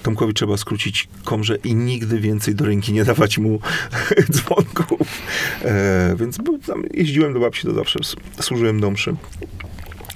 [0.03, 3.59] Tomkowi trzeba skrócić komrze i nigdy więcej do ręki nie dawać mu
[4.31, 5.21] dzwonków.
[5.61, 7.99] E, więc tam jeździłem do babci, to zawsze
[8.39, 9.15] służyłem do mszy.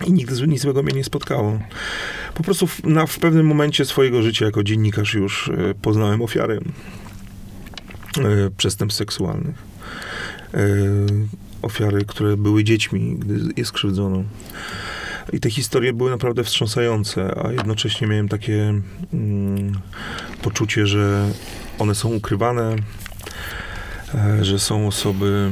[0.07, 1.59] I nigdy nic złego mnie nie spotkało.
[2.33, 6.59] Po prostu w, na, w pewnym momencie swojego życia jako dziennikarz już e, poznałem ofiary
[8.17, 8.21] e,
[8.57, 9.67] przestępstw seksualnych.
[11.61, 14.23] Ofiary, które były dziećmi, gdy je skrzywdzono.
[15.33, 18.81] I te historie były naprawdę wstrząsające, a jednocześnie miałem takie
[19.13, 19.71] mm,
[20.41, 21.29] poczucie, że
[21.79, 22.75] one są ukrywane,
[24.15, 25.51] e, że są osoby,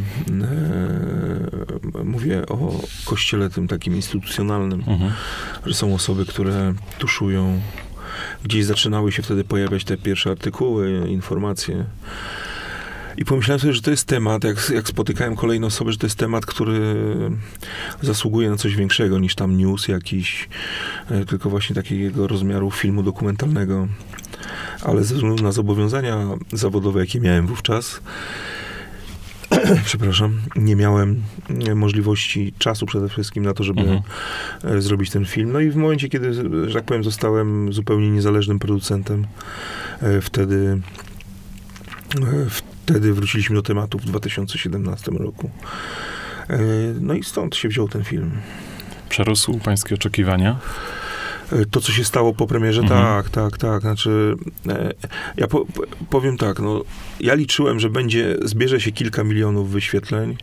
[1.98, 5.12] e, mówię o kościele tym takim instytucjonalnym, Mhm.
[5.66, 7.62] że są osoby, które tuszują.
[8.44, 11.86] Gdzieś zaczynały się wtedy pojawiać te pierwsze artykuły, informacje.
[13.18, 16.18] I pomyślałem sobie, że to jest temat, jak, jak spotykałem kolejne osoby, że to jest
[16.18, 16.96] temat, który
[18.02, 20.50] zasługuje na coś większego niż tam news jakiś,
[21.10, 23.88] e, tylko właśnie takiego rozmiaru filmu dokumentalnego.
[24.82, 26.18] Ale ze względu na zobowiązania
[26.54, 28.02] zawodowe, jakie miałem wówczas,
[29.86, 31.22] przepraszam, nie miałem
[31.68, 34.02] e, możliwości czasu przede wszystkim na to, żeby Mhm.
[34.64, 35.52] e, zrobić ten film.
[35.52, 36.34] No i w momencie, kiedy,
[36.70, 39.28] że tak powiem, zostałem zupełnie niezależnym producentem,
[40.22, 40.82] wtedy,
[42.86, 45.50] wtedy wróciliśmy do tematu w 2017 roku.
[46.50, 46.58] E,
[47.00, 48.32] No i stąd się wziął ten film.
[49.10, 50.60] Przerósł pańskie oczekiwania?
[51.52, 53.02] E, To, co się stało po premierze, Mhm.
[53.04, 53.82] tak, tak, tak.
[53.82, 54.36] Znaczy,
[54.70, 54.92] e,
[55.38, 56.82] ja po, po- powiem tak, no,
[57.20, 60.36] ja liczyłem, że będzie, zbierze się kilka milionów wyświetleń.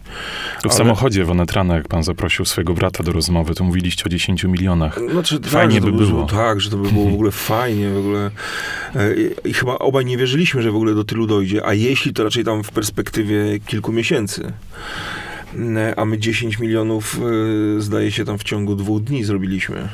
[0.62, 4.04] To w Ale- samochodzie w Onetrana, jak pan zaprosił swojego brata do rozmowy, to mówiliście
[4.06, 4.98] o 10 milionach.
[5.12, 6.28] Znaczy, Fajnie tak, by było.
[6.28, 8.30] Że, tak, że to by było w ogóle fajnie, w ogóle.
[8.96, 12.12] E, I, I chyba obaj nie wierzyliśmy, że w ogóle do tylu dojdzie, a jeśli,
[12.12, 14.52] to raczej tam w perspektywie kilku miesięcy.
[15.96, 17.20] A my 10 milionów,
[17.78, 19.88] zdaje się, tam w ciągu dwóch dni zrobiliśmy.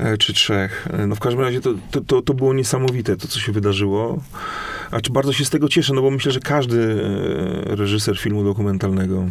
[0.00, 0.88] E, Czy trzech.
[0.92, 4.22] E, No w każdym razie to, to, to, to było niesamowite, to co się wydarzyło.
[4.90, 7.04] A czy bardzo się z tego cieszę, no bo myślę, że każdy
[7.70, 9.24] e, reżyser filmu dokumentalnego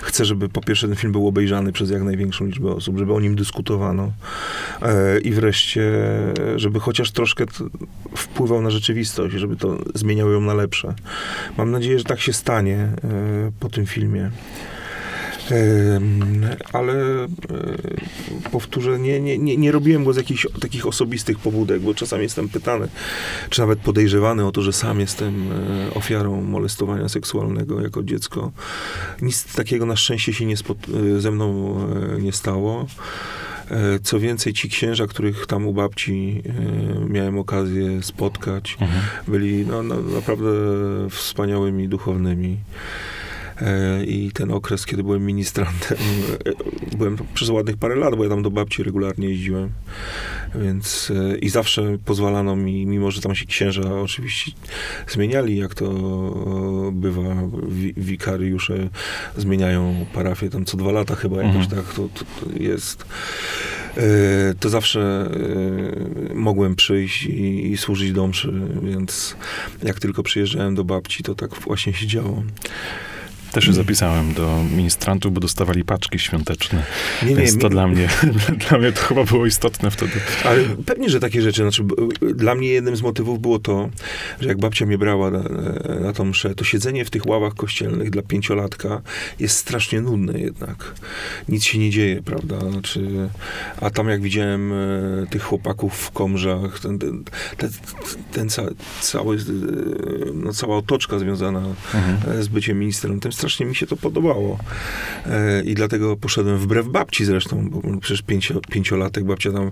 [0.00, 3.20] chce, żeby po pierwsze ten film był obejrzany przez jak największą liczbę osób, żeby o
[3.20, 4.12] nim dyskutowano
[5.24, 5.92] i wreszcie,
[6.56, 7.44] żeby chociaż troszkę
[8.16, 10.94] wpływał na rzeczywistość, żeby to zmieniało ją na lepsze.
[11.58, 12.88] Mam nadzieję, że tak się stanie
[13.60, 14.30] po tym filmie.
[16.72, 17.28] Ale e,
[18.50, 22.48] powtórzę, nie, nie, nie, nie robiłem go z jakichś takich osobistych pobudek, bo czasami jestem
[22.48, 22.88] pytany,
[23.50, 28.52] czy nawet podejrzewany o to, że sam jestem e, ofiarą molestowania seksualnego jako dziecko.
[29.22, 31.76] Nic takiego na szczęście się nie e, ze mną
[32.18, 32.86] nie stało.
[34.02, 39.00] Co więcej, ci księża, których tam u babci e, miałem okazję spotkać, Mhm.
[39.28, 40.50] byli no, no, naprawdę
[41.10, 42.56] wspaniałymi duchownymi.
[43.62, 45.98] E, I ten okres, kiedy byłem ministrantem,
[46.92, 49.70] e, byłem przez ładnych parę lat, bo ja tam do babci regularnie jeździłem.
[50.54, 54.52] Więc e, i zawsze pozwalano mi, mimo że tam się księża oczywiście
[55.08, 55.90] zmieniali, jak to
[56.92, 57.22] bywa,
[57.68, 58.88] wi- wikariusze
[59.36, 61.70] zmieniają parafię tam co dwa lata chyba jakoś Mhm.
[61.84, 63.04] tak, to, to, to jest.
[64.60, 65.30] To zawsze
[66.34, 68.52] mogłem przyjść i, i służyć do mszy,
[68.82, 69.36] więc
[69.82, 72.42] jak tylko przyjeżdżałem do babci, to tak właśnie się działo.
[73.56, 76.82] Też się zapisałem do ministrantów, bo dostawali paczki świąteczne.
[77.22, 78.08] Nie, Więc mi- to dla mnie,
[78.68, 80.12] dla mnie to chyba było istotne wtedy.
[80.44, 81.62] Ale pewnie, że takie rzeczy.
[81.62, 81.84] Znaczy,
[82.34, 83.88] dla mnie jednym z motywów było to,
[84.40, 85.42] że jak babcia mnie brała na,
[86.00, 89.02] na tą mszę, to siedzenie w tych ławach kościelnych dla pięciolatka
[89.40, 90.94] jest strasznie nudne jednak.
[91.48, 92.70] Nic się nie dzieje, prawda?
[92.70, 93.28] Znaczy,
[93.80, 94.76] a tam jak widziałem e,
[95.30, 97.24] tych chłopaków w komrzach, ten, ten,
[97.56, 97.70] ten,
[98.32, 98.62] ten ca,
[99.00, 99.40] cały, e,
[100.34, 101.62] no, cała otoczka związana
[101.94, 102.38] Mhm.
[102.38, 104.58] e, z byciem ministrem, tym strasznie mi się to podobało.
[105.26, 109.70] E, I dlatego poszedłem wbrew babci zresztą, bo przecież pięcio, pięciolatek babcia tam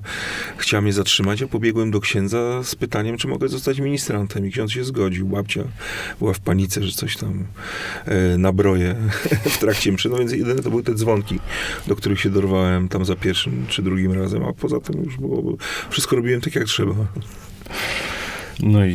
[0.57, 4.47] chciała mnie zatrzymać, a pobiegłem do księdza z pytaniem, czy mogę zostać ministrantem.
[4.47, 5.29] I ksiądz się zgodził.
[5.29, 5.65] Babcia
[6.19, 7.47] była w panice, że coś tam
[8.05, 8.95] e, nabroję
[9.55, 10.09] w trakcie mszy.
[10.09, 11.39] No więc jedyne to były te dzwonki,
[11.87, 15.57] do których się dorwałem tam za pierwszym czy drugim razem, a poza tym już było,
[15.91, 16.95] wszystko robiłem tak jak trzeba.
[18.61, 18.91] No i,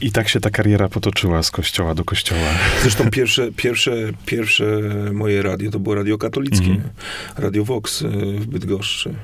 [0.00, 2.48] i, i tak się ta kariera potoczyła z kościoła do kościoła.
[2.82, 3.92] Zresztą pierwsze, pierwsze,
[4.26, 4.80] pierwsze
[5.12, 6.90] moje radio to było radio katolickie, Mhm.
[7.36, 8.08] Radio Vox e,
[8.40, 9.14] w Bydgoszczy.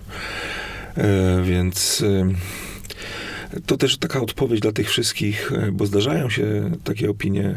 [0.96, 7.10] E, Więc e, to też taka odpowiedź dla tych wszystkich, e, bo zdarzają się takie
[7.10, 7.54] opinie,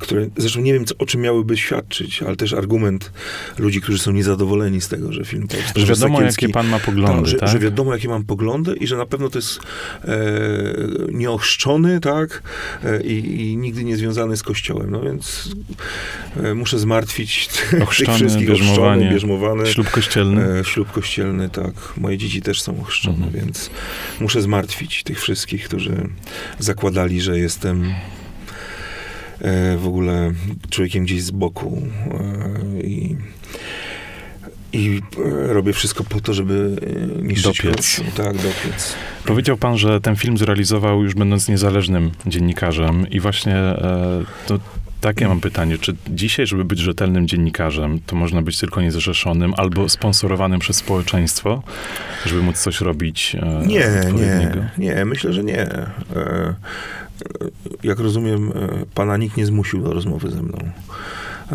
[0.00, 3.12] które zresztą nie wiem, co, o czym miałyby świadczyć, ale też argument
[3.58, 5.72] ludzi, którzy są niezadowoleni z tego, że film powstał.
[5.76, 7.48] Że wiadomo, Sakielski- jakie pan ma tak, poglądy, że, tak?
[7.48, 9.60] że wiadomo, jakie mam poglądy i że na pewno to jest
[10.04, 10.08] e,
[11.12, 12.42] nieochrzczony, tak,
[12.84, 14.90] e, i, i nigdy nie związany z Kościołem.
[14.90, 15.48] No więc
[16.42, 19.66] e, muszę zmartwić tych Ochrzczony, wszystkich bierzmowanie, ochrzczony, bierzmowany.
[19.66, 20.60] Ślub kościelny.
[20.60, 21.72] E, ślub kościelny, tak.
[21.96, 23.32] Moje dzieci też są ochrzczone, Mhm.
[23.32, 23.70] więc
[24.20, 26.08] muszę zmartwić tych wszystkich, którzy
[26.58, 28.21] zakładali, że jestem e,
[29.78, 30.32] w ogóle
[30.70, 33.16] człowiekiem gdzieś z boku e, i
[34.72, 36.76] i e, robię wszystko po to, żeby
[37.18, 38.00] e, niszczyć Dopiec.
[38.16, 38.94] Tak, dopiec.
[39.24, 44.58] Powiedział pan, że ten film zrealizował już będąc niezależnym dziennikarzem i właśnie e, to
[45.02, 49.88] takie mam pytanie, czy dzisiaj, żeby być rzetelnym dziennikarzem, to można być tylko niezrzeszonym albo
[49.88, 51.62] sponsorowanym przez społeczeństwo,
[52.26, 55.60] żeby móc coś robić e, Nie, nie, nie, myślę, że nie.
[55.60, 55.86] E,
[56.16, 56.54] e,
[57.82, 58.52] Jak rozumiem, e,
[58.94, 60.58] pana nikt nie zmusił do rozmowy ze mną.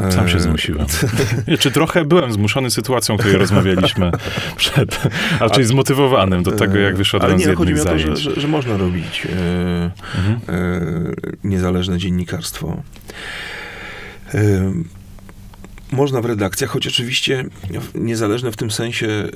[0.03, 0.85] E, Sam się zmusiłem.
[1.59, 4.11] Czy trochę byłem zmuszony sytuacją, o której rozmawialiśmy
[4.57, 4.99] przed,
[5.53, 8.15] czyli zmotywowanym do tego, jak wyszedłem Ale nie, z no, chodzi jednych mi o to,
[8.15, 9.67] że, że, że można robić e,
[10.17, 10.39] Mhm.
[10.49, 10.81] e,
[11.43, 12.81] niezależne dziennikarstwo.
[14.33, 14.71] E,
[15.91, 17.45] można w redakcjach, choć oczywiście
[17.95, 19.29] niezależne w tym sensie, e,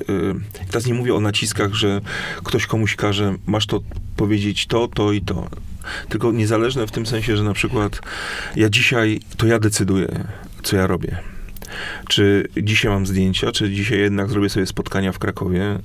[0.70, 2.00] teraz nie mówię o naciskach, że
[2.44, 3.80] ktoś komuś każe, masz to
[4.16, 5.48] powiedzieć to, to i to.
[6.08, 8.00] Tylko niezależne w tym sensie, że na przykład
[8.56, 10.24] ja dzisiaj, to ja decyduję,
[10.62, 11.16] co ja robię.
[12.08, 15.78] Czy dzisiaj mam zdjęcia, czy dzisiaj jednak zrobię sobie spotkania w Krakowie,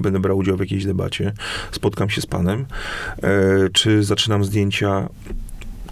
[0.00, 1.32] będę brał udział w jakiejś debacie,
[1.70, 2.66] spotkam się z panem,
[3.22, 5.08] e, czy zaczynam zdjęcia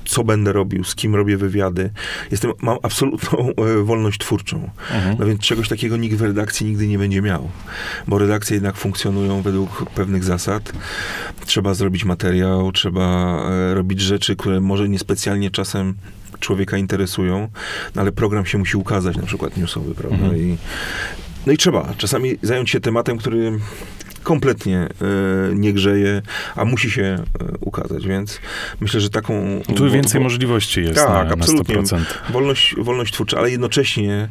[0.04, 1.90] co będę robił, z kim robię wywiady.
[2.30, 4.70] Jestem, mam absolutną e, wolność twórczą.
[4.94, 5.16] Mhm.
[5.18, 7.48] No więc czegoś takiego nikt w redakcji nigdy nie będzie miał,
[8.08, 10.72] bo redakcje jednak funkcjonują według pewnych zasad.
[11.46, 15.94] Trzeba zrobić materiał, trzeba e, robić rzeczy, które może niespecjalnie czasem
[16.40, 17.48] człowieka interesują,
[17.94, 20.16] no ale program się musi ukazać, na przykład newsowy, prawda?
[20.16, 20.36] Mhm.
[20.36, 20.56] I,
[21.46, 23.58] no i trzeba czasami zająć się tematem, który
[24.22, 24.88] kompletnie e,
[25.54, 26.22] nie grzeje,
[26.56, 27.24] a musi się e,
[27.60, 28.40] ukazać, więc
[28.80, 29.60] myślę, że taką...
[29.76, 31.76] Tu więcej wo- możliwości jest Tak, na, na absolutnie.
[31.76, 32.00] 100%.
[32.30, 34.28] Wolność, wolność twórcza, ale jednocześnie e,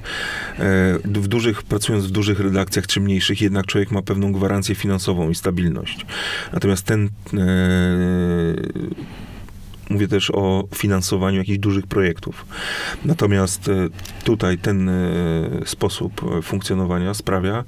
[1.05, 5.35] w dużych, pracując w dużych redakcjach czy mniejszych, jednak człowiek ma pewną gwarancję finansową i
[5.35, 6.05] stabilność.
[6.53, 7.09] Natomiast ten
[9.89, 12.45] Mówię też o finansowaniu jakichś dużych projektów.
[13.05, 13.89] Natomiast e,
[14.23, 14.93] tutaj ten e,
[15.65, 17.63] sposób e, funkcjonowania sprawia,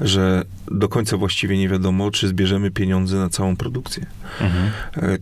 [0.00, 4.06] że do końca właściwie nie wiadomo, czy zbierzemy pieniądze na całą produkcję.
[4.40, 4.70] Mhm.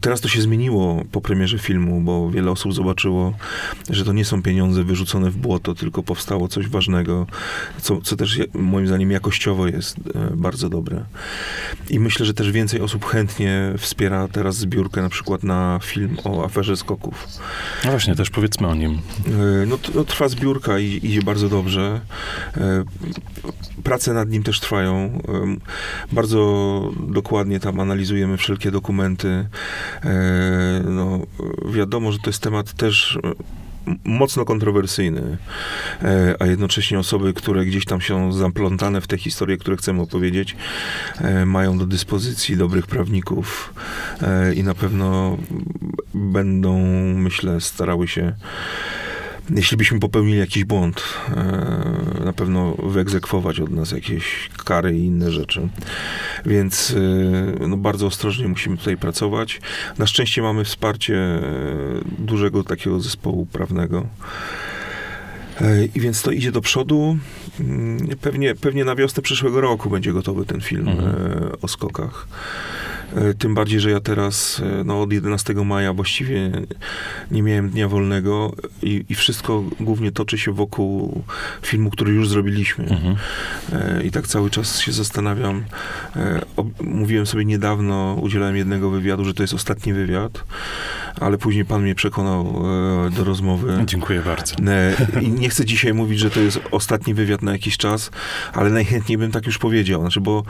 [0.01, 3.34] Teraz to się zmieniło po premierze filmu, bo wiele osób zobaczyło,
[3.90, 7.26] że to nie są pieniądze wyrzucone w błoto, tylko powstało coś ważnego,
[7.80, 9.97] co, co też moim zdaniem jakościowo jest
[10.34, 11.05] bardzo dobre.
[11.90, 16.32] I myślę, że też więcej osób chętnie wspiera teraz zbiórkę na przykład na film o
[16.39, 17.26] o aferze skoków.
[17.85, 18.93] No właśnie, też powiedzmy o nim.
[19.62, 22.01] E, No, no trwa zbiórka i idzie bardzo dobrze.
[22.57, 22.85] E,
[23.83, 24.95] Prace nad nim też trwają.
[25.28, 25.61] Em,
[26.12, 29.28] Bardzo dokładnie tam analizujemy wszelkie dokumenty.
[30.05, 31.20] E, No,
[31.72, 33.18] wiadomo, że to jest temat też
[34.05, 35.39] mocno kontrowersyjny,
[36.03, 40.57] e, a jednocześnie osoby, które gdzieś tam są zaplątane w te historie, które chcemy opowiedzieć,
[41.20, 43.74] e, mają do dyspozycji dobrych prawników
[44.22, 45.39] e, i na pewno
[46.14, 46.78] będą,
[47.14, 48.33] myślę, starały się
[49.51, 51.03] jeśli byśmy popełnili jakiś błąd,
[52.24, 55.68] na pewno wyegzekwować od nas jakieś kary i inne rzeczy.
[56.47, 56.95] Więc
[57.62, 59.61] e, no, bardzo ostrożnie musimy tutaj pracować.
[59.99, 61.40] Na szczęście mamy wsparcie e,
[62.18, 64.07] dużego takiego zespołu prawnego.
[65.61, 67.18] E, I więc to idzie do przodu.
[67.61, 71.14] Mm, Pewnie, pewnie na wiosnę przyszłego roku będzie gotowy ten film Mhm.
[71.62, 72.26] o skokach.
[73.16, 76.50] E, Tym bardziej, że ja teraz e, no, od 11 maja właściwie
[77.30, 78.52] nie miałem dnia wolnego
[78.82, 81.22] i, i wszystko głównie toczy się wokół
[81.62, 82.84] filmu, który już zrobiliśmy.
[82.84, 83.16] Mhm.
[83.72, 85.64] E, I tak cały czas się zastanawiam.
[86.80, 90.44] Mówiłem sobie niedawno, udzielałem jednego wywiadu, że to jest ostatni wywiad,
[91.20, 92.62] ale później pan mnie przekonał
[93.06, 93.82] e, do rozmowy.
[93.86, 94.56] Dziękuję bardzo.
[94.56, 98.10] E, I nie chcę dzisiaj mówić, że to jest ostatni wywiad na jakiś czas,
[98.52, 100.00] ale najchętniej bym tak już powiedział.
[100.00, 100.42] Znaczy, bo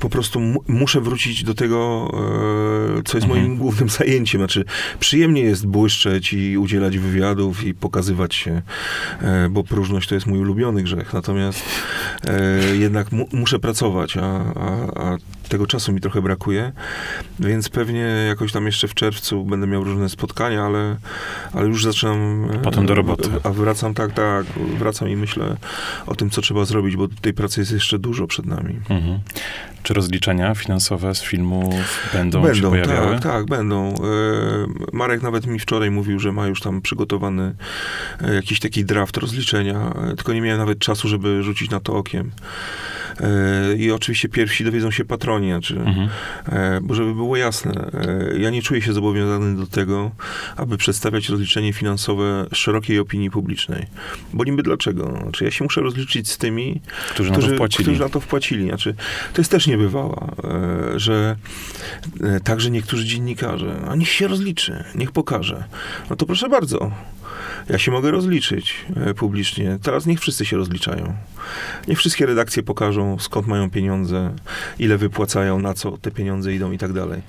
[0.00, 2.10] po prostu mu, muszę wrócić do tego,
[2.98, 3.30] e, co jest Mhm.
[3.30, 4.40] moim głównym zajęciem.
[4.40, 4.64] Znaczy,
[5.00, 8.62] przyjemnie jest błyszczeć i udzielać wywiadów i pokazywać się,
[9.50, 11.12] bo próżność to jest mój ulubiony grzech.
[11.12, 11.62] Natomiast
[12.78, 15.16] jednak mu, muszę pracować, a, a, a
[15.48, 16.72] tego czasu mi trochę brakuje,
[17.40, 20.96] więc pewnie jakoś tam jeszcze w czerwcu będę miał różne spotkania, ale,
[21.52, 22.48] ale już zaczynam...
[22.54, 23.30] e, Potem do roboty.
[23.42, 24.46] A wracam, tak, tak,
[24.78, 25.56] wracam i myślę
[26.06, 28.80] o tym, co trzeba zrobić, bo tej pracy jest jeszcze dużo przed nami.
[28.90, 29.18] Mhm.
[29.82, 31.70] Czy rozliczenia finansowe z filmu
[32.12, 33.12] będą, się pojawiały?
[33.14, 33.94] tak, tak, będą.
[33.94, 33.96] E,
[34.92, 37.54] Marek nawet mi wczoraj mówił, że ma już tam przygotowany
[38.20, 42.30] e, jakiś taki draft rozliczenia, tylko nie miałem nawet czasu, żeby rzucić na to okiem.
[43.20, 46.08] E, I oczywiście pierwsi dowiedzą się patroni, znaczy, Mhm.
[46.46, 47.90] e, bo żeby było jasne,
[48.32, 50.10] e, ja nie czuję się zobowiązany do tego,
[50.56, 53.86] aby przedstawiać rozliczenie finansowe szerokiej opinii publicznej.
[54.32, 55.18] Bo niby dlaczego?
[55.22, 57.84] Znaczy, ja się muszę rozliczyć z tymi, Którzy na to którzy, wpłacili.
[57.84, 58.68] którzy na to wpłacili.
[58.68, 58.94] Znaczy,
[59.32, 60.34] to jest też niebywała,
[60.96, 61.36] że
[62.44, 65.64] także niektórzy dziennikarze, a niech się rozliczy, niech pokaże.
[66.10, 66.90] No to proszę bardzo.
[67.68, 68.84] Ja się mogę rozliczyć
[69.16, 69.78] publicznie.
[69.82, 71.14] Teraz niech wszyscy się rozliczają.
[71.88, 74.34] Niech wszystkie redakcje pokażą, skąd mają pieniądze,
[74.78, 77.22] ile wypłacają, na co te pieniądze idą i tak dalej.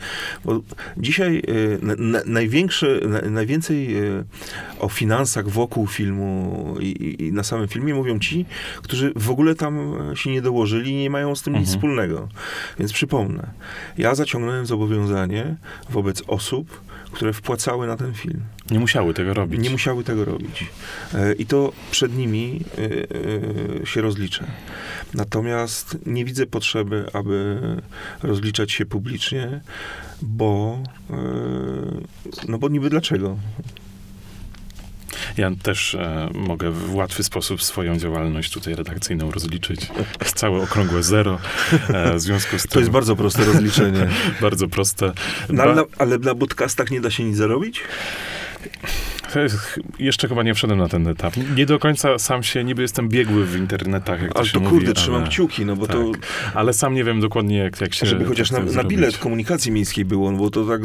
[0.45, 0.61] Bo
[0.97, 1.43] dzisiaj
[1.81, 2.19] e, na, na,
[3.29, 4.23] najwięcej e,
[4.79, 8.45] o finansach wokół filmu i, i, na samym filmie mówią ci,
[8.81, 11.77] którzy w ogóle tam się nie dołożyli i nie mają z tym nic Mhm.
[11.77, 12.27] wspólnego.
[12.79, 13.47] Więc przypomnę,
[13.97, 15.55] ja zaciągnąłem zobowiązanie
[15.89, 16.81] wobec osób,
[17.15, 18.41] które wpłacały na ten film.
[18.71, 19.61] Nie musiały tego robić.
[19.61, 20.65] Nie musiały tego robić.
[21.13, 22.81] E, I to przed nimi e,
[23.81, 24.45] e, się rozliczę.
[25.13, 27.59] Natomiast nie widzę potrzeby, aby
[28.23, 29.61] rozliczać się publicznie,
[30.21, 30.79] bo
[32.47, 33.37] no bo niby dlaczego?
[35.37, 39.87] Ja też e, mogę w łatwy sposób swoją działalność tutaj redakcyjną rozliczyć.
[40.21, 41.39] Jest całe okrągłe zero.
[41.89, 44.07] E, w związku z tym To jest bardzo proste rozliczenie.
[44.41, 45.13] bardzo proste.
[45.49, 47.81] No, ale, na, ale na podcastach nie da się nic zarobić?
[49.99, 51.33] Jeszcze chyba nie wszedłem na ten etap.
[51.55, 54.59] Nie do końca sam się, niby jestem biegły w internetach, jak to Ale się to
[54.59, 56.11] mówi, kurde, ale, trzymam kciuki, no bo to
[56.53, 58.05] ale sam nie wiem dokładnie, jak, jak się...
[58.05, 60.81] Żeby chociaż na, na bilet komunikacji miejskiej było, no bo to tak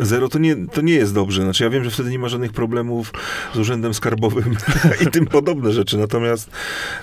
[0.00, 1.42] zero to nie, to nie jest dobrze.
[1.42, 3.12] Znaczy ja wiem, że wtedy nie ma żadnych problemów
[3.54, 4.56] z urzędem skarbowym
[5.06, 5.98] i tym podobne rzeczy.
[5.98, 6.50] Natomiast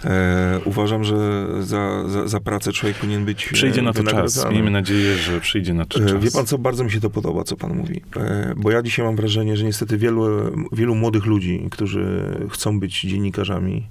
[0.06, 1.16] e, uważam, że
[1.64, 4.50] za, za, za pracę człowiek powinien być Przyjdzie e, na to czas.
[4.52, 6.24] Miejmy nadzieję, że przyjdzie na to E, czas.
[6.24, 8.02] Wie pan co, bardzo mi się to podoba, co pan mówi.
[8.18, 10.24] E, Bo ja dzisiaj mam wrażenie, że niestety wielu,
[10.72, 13.88] wielu młodych ludzi, którzy chcą być dziennikarzami,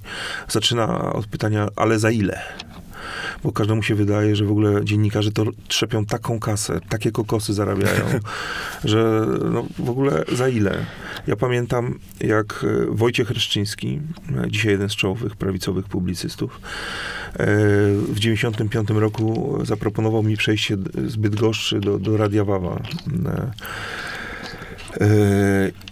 [0.47, 2.41] zaczyna od pytania, ale za ile?
[3.43, 8.05] Bo każdemu się wydaje, że w ogóle dziennikarze to trzepią taką kasę, takie kokosy zarabiają,
[8.83, 10.85] że no, w ogóle za ile?
[11.27, 13.99] Ja pamiętam, jak e, Wojciech Reszczyński,
[14.45, 16.61] e, dzisiaj jeden z czołowych prawicowych publicystów,
[17.33, 17.45] e,
[17.93, 20.77] w 95 roku zaproponował mi przejście
[21.07, 22.81] z Bydgoszczy do, do Radia Wawa.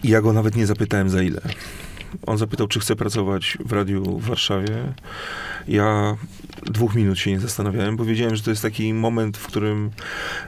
[0.03, 1.41] I ja go nawet nie zapytałem za ile.
[2.27, 4.93] On zapytał, czy chce pracować w radiu w Warszawie.
[5.67, 6.17] Ja
[6.65, 9.91] dwóch minut się nie zastanawiałem, bo wiedziałem, że to jest taki moment, w którym,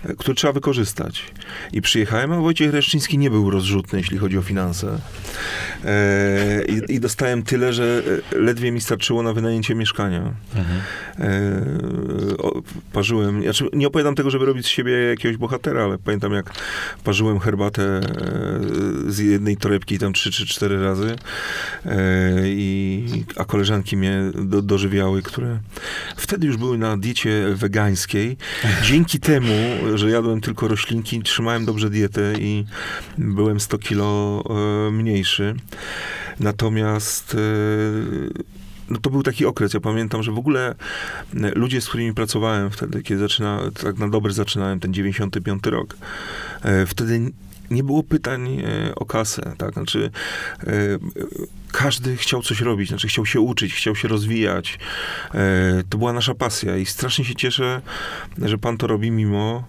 [0.03, 1.25] e, który trzeba wykorzystać.
[1.73, 4.99] I przyjechałem, a Wojciech Reszczyński nie był rozrzutny, jeśli chodzi o finanse.
[5.85, 8.03] E, i, I dostałem tyle, że
[8.33, 10.33] e, ledwie mi starczyło na wynajęcie mieszkania.
[10.55, 10.81] Mhm.
[11.19, 12.61] E, o,
[12.93, 16.53] parzyłem, znaczy nie opowiadam tego, żeby robić z siebie jakiegoś bohatera, ale pamiętam jak
[17.03, 18.01] parzyłem herbatę e,
[19.07, 21.15] z jednej torebki tam trzy czy cztery razy,
[21.85, 25.59] e, i, a koleżanki mnie do, dożywiały, które
[26.17, 28.37] wtedy już były na diecie wegańskiej.
[28.83, 29.53] Dzięki temu,
[29.95, 32.65] że jadłem tylko roślinki, trzymałem dobrze dietę i
[33.17, 34.43] byłem 100 kilo
[34.87, 35.55] e, mniejszy.
[36.39, 37.37] Natomiast e,
[38.89, 39.73] no to był taki okres.
[39.73, 40.75] Ja pamiętam, że w ogóle
[41.35, 45.97] e, ludzie, z którymi pracowałem wtedy, kiedy zaczyna, tak na dobre zaczynałem, ten 95 rok,
[46.87, 47.31] wtedy
[47.73, 49.73] nie było pytań e, o kasę, tak?
[49.73, 50.11] Znaczy,
[50.63, 50.67] e,
[51.71, 54.79] każdy chciał coś robić, znaczy chciał się uczyć, chciał się rozwijać.
[55.33, 57.81] E, to była nasza pasja i strasznie się cieszę,
[58.41, 59.63] że pan to robi mimo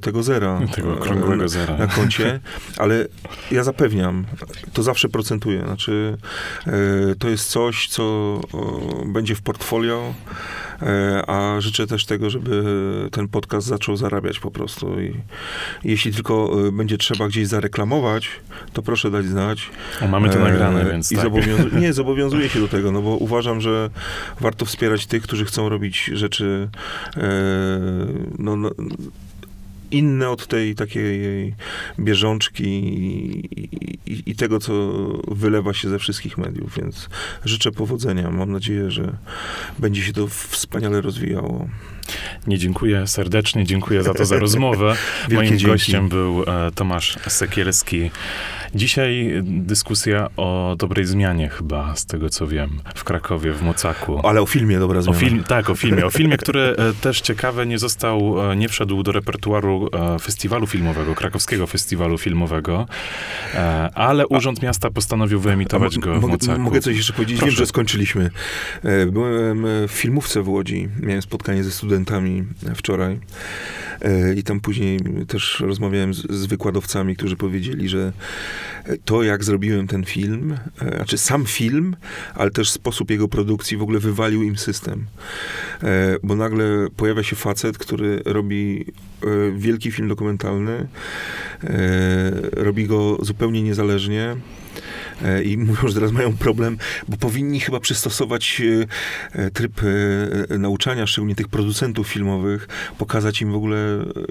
[0.00, 0.60] tego zera.
[0.74, 1.76] Tego okrągłego zera.
[1.76, 2.40] Na koncie,
[2.76, 3.06] ale
[3.50, 4.24] ja zapewniam,
[4.72, 5.60] to zawsze procentuje.
[5.64, 6.18] Znaczy,
[7.18, 8.40] to jest coś, co
[9.06, 10.14] będzie w portfolio,
[11.26, 12.64] a życzę też tego, żeby
[13.12, 15.00] ten podcast zaczął zarabiać po prostu.
[15.00, 15.14] I
[15.84, 18.28] jeśli tylko e, będzie trzeba gdzieś zareklamować,
[18.72, 19.70] to proszę dać znać.
[20.02, 21.24] O, mamy to E, nagrane, więc I tak.
[21.26, 23.90] zobowiązu- nie, zobowiązuję się do tego, no bo uważam, że
[24.40, 26.68] warto wspierać tych, którzy chcą robić rzeczy
[27.16, 27.20] e,
[28.38, 28.70] no, no,
[29.90, 31.54] inne od tej takiej
[31.98, 33.46] bieżączki i,
[34.06, 34.72] i, i tego, co
[35.28, 37.08] wylewa się ze wszystkich mediów, więc
[37.44, 38.30] życzę powodzenia.
[38.30, 39.16] Mam nadzieję, że
[39.78, 41.68] będzie się to wspaniale rozwijało.
[42.46, 44.94] Nie dziękuję serdecznie, dziękuję za to za rozmowę.
[45.32, 45.64] Moim dzięki.
[45.66, 48.10] gościem był e, Tomasz Sekielski.
[48.74, 54.26] Dzisiaj dyskusja o dobrej zmianie chyba, z tego co wiem, w Krakowie, w Mocaku.
[54.26, 55.18] Ale o filmie dobra O zmiana.
[55.18, 56.06] film, tak, o filmie.
[56.06, 59.88] O filmie, który e, też ciekawe nie został, e, nie wszedł do repertuaru
[60.20, 62.86] festiwalu filmowego, krakowskiego festiwalu filmowego,
[63.94, 66.60] ale Urząd Miasta postanowił wyemitować go w Mocaku.
[66.60, 67.36] mogę coś jeszcze powiedzieć?
[67.36, 67.56] Wiem, Proszę.
[67.56, 68.30] że skończyliśmy.
[69.12, 70.88] Byłem w filmówce w Łodzi.
[71.02, 71.93] Miałem spotkanie ze studentami
[72.74, 73.20] wczoraj.
[74.02, 78.12] E, I tam później też rozmawiałem z, z wykładowcami, którzy powiedzieli, że
[79.04, 81.96] to, jak zrobiłem ten film, e, znaczy sam film,
[82.34, 85.06] ale też sposób jego produkcji w ogóle wywalił im system.
[85.82, 86.64] E, Bo nagle
[86.96, 88.84] pojawia się facet, który robi
[89.56, 90.88] wielki film dokumentalny,
[92.52, 94.36] robi go zupełnie niezależnie.
[95.22, 98.62] E, I mówią, że teraz mają problem, bo powinni chyba przystosować
[99.34, 99.80] e, e, tryb
[100.58, 103.76] nauczania, szczególnie tych producentów filmowych, pokazać im w ogóle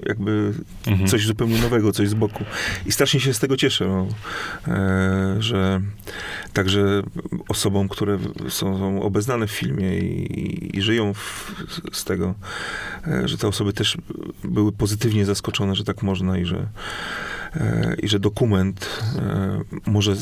[0.06, 0.52] jakby
[0.86, 1.08] Mhm.
[1.08, 2.44] coś zupełnie nowego, coś z boku.
[2.86, 4.06] I strasznie się z tego cieszę, no,
[5.38, 5.80] że
[6.52, 7.02] także
[7.48, 8.18] osobom, które
[8.48, 11.52] są, są obeznane w filmie i, i żyją w,
[11.92, 12.34] z tego,
[13.24, 13.96] że te osoby też
[14.44, 16.66] były pozytywnie zaskoczone, że tak można i że
[18.02, 20.14] i że dokument e, może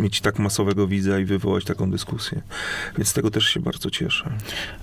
[0.00, 2.40] mieć tak masowego widza i wywołać taką dyskusję.
[2.98, 4.30] Więc z tego też się bardzo cieszę.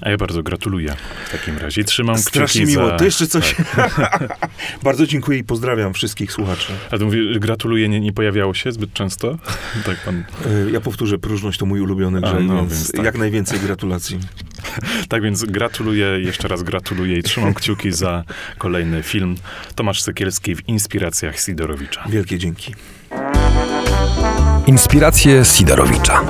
[0.01, 0.95] A ja bardzo gratuluję
[1.25, 1.83] w takim razie.
[1.83, 2.89] Trzymam Strasznie kciuki miło.
[2.89, 2.97] za...
[2.97, 3.55] To jeszcze coś.
[4.83, 6.73] bardzo dziękuję i pozdrawiam wszystkich słuchaczy.
[6.91, 9.37] A to mówię, gratuluję, nie, nie pojawiało się zbyt często?
[9.85, 10.23] tak pan...
[10.67, 13.05] E, Ja powtórzę, próżność to mój ulubiony grzech, no, więc, więc tak.
[13.05, 14.19] jak najwięcej gratulacji.
[15.09, 18.23] Tak więc gratuluję, jeszcze raz gratuluję i trzymam kciuki za
[18.57, 19.35] kolejny film.
[19.75, 22.03] Tomasz Sekielski w Inspiracjach Sidorowicza.
[22.09, 22.75] Wielkie dzięki.
[24.67, 26.23] Inspiracje Sidorowicza.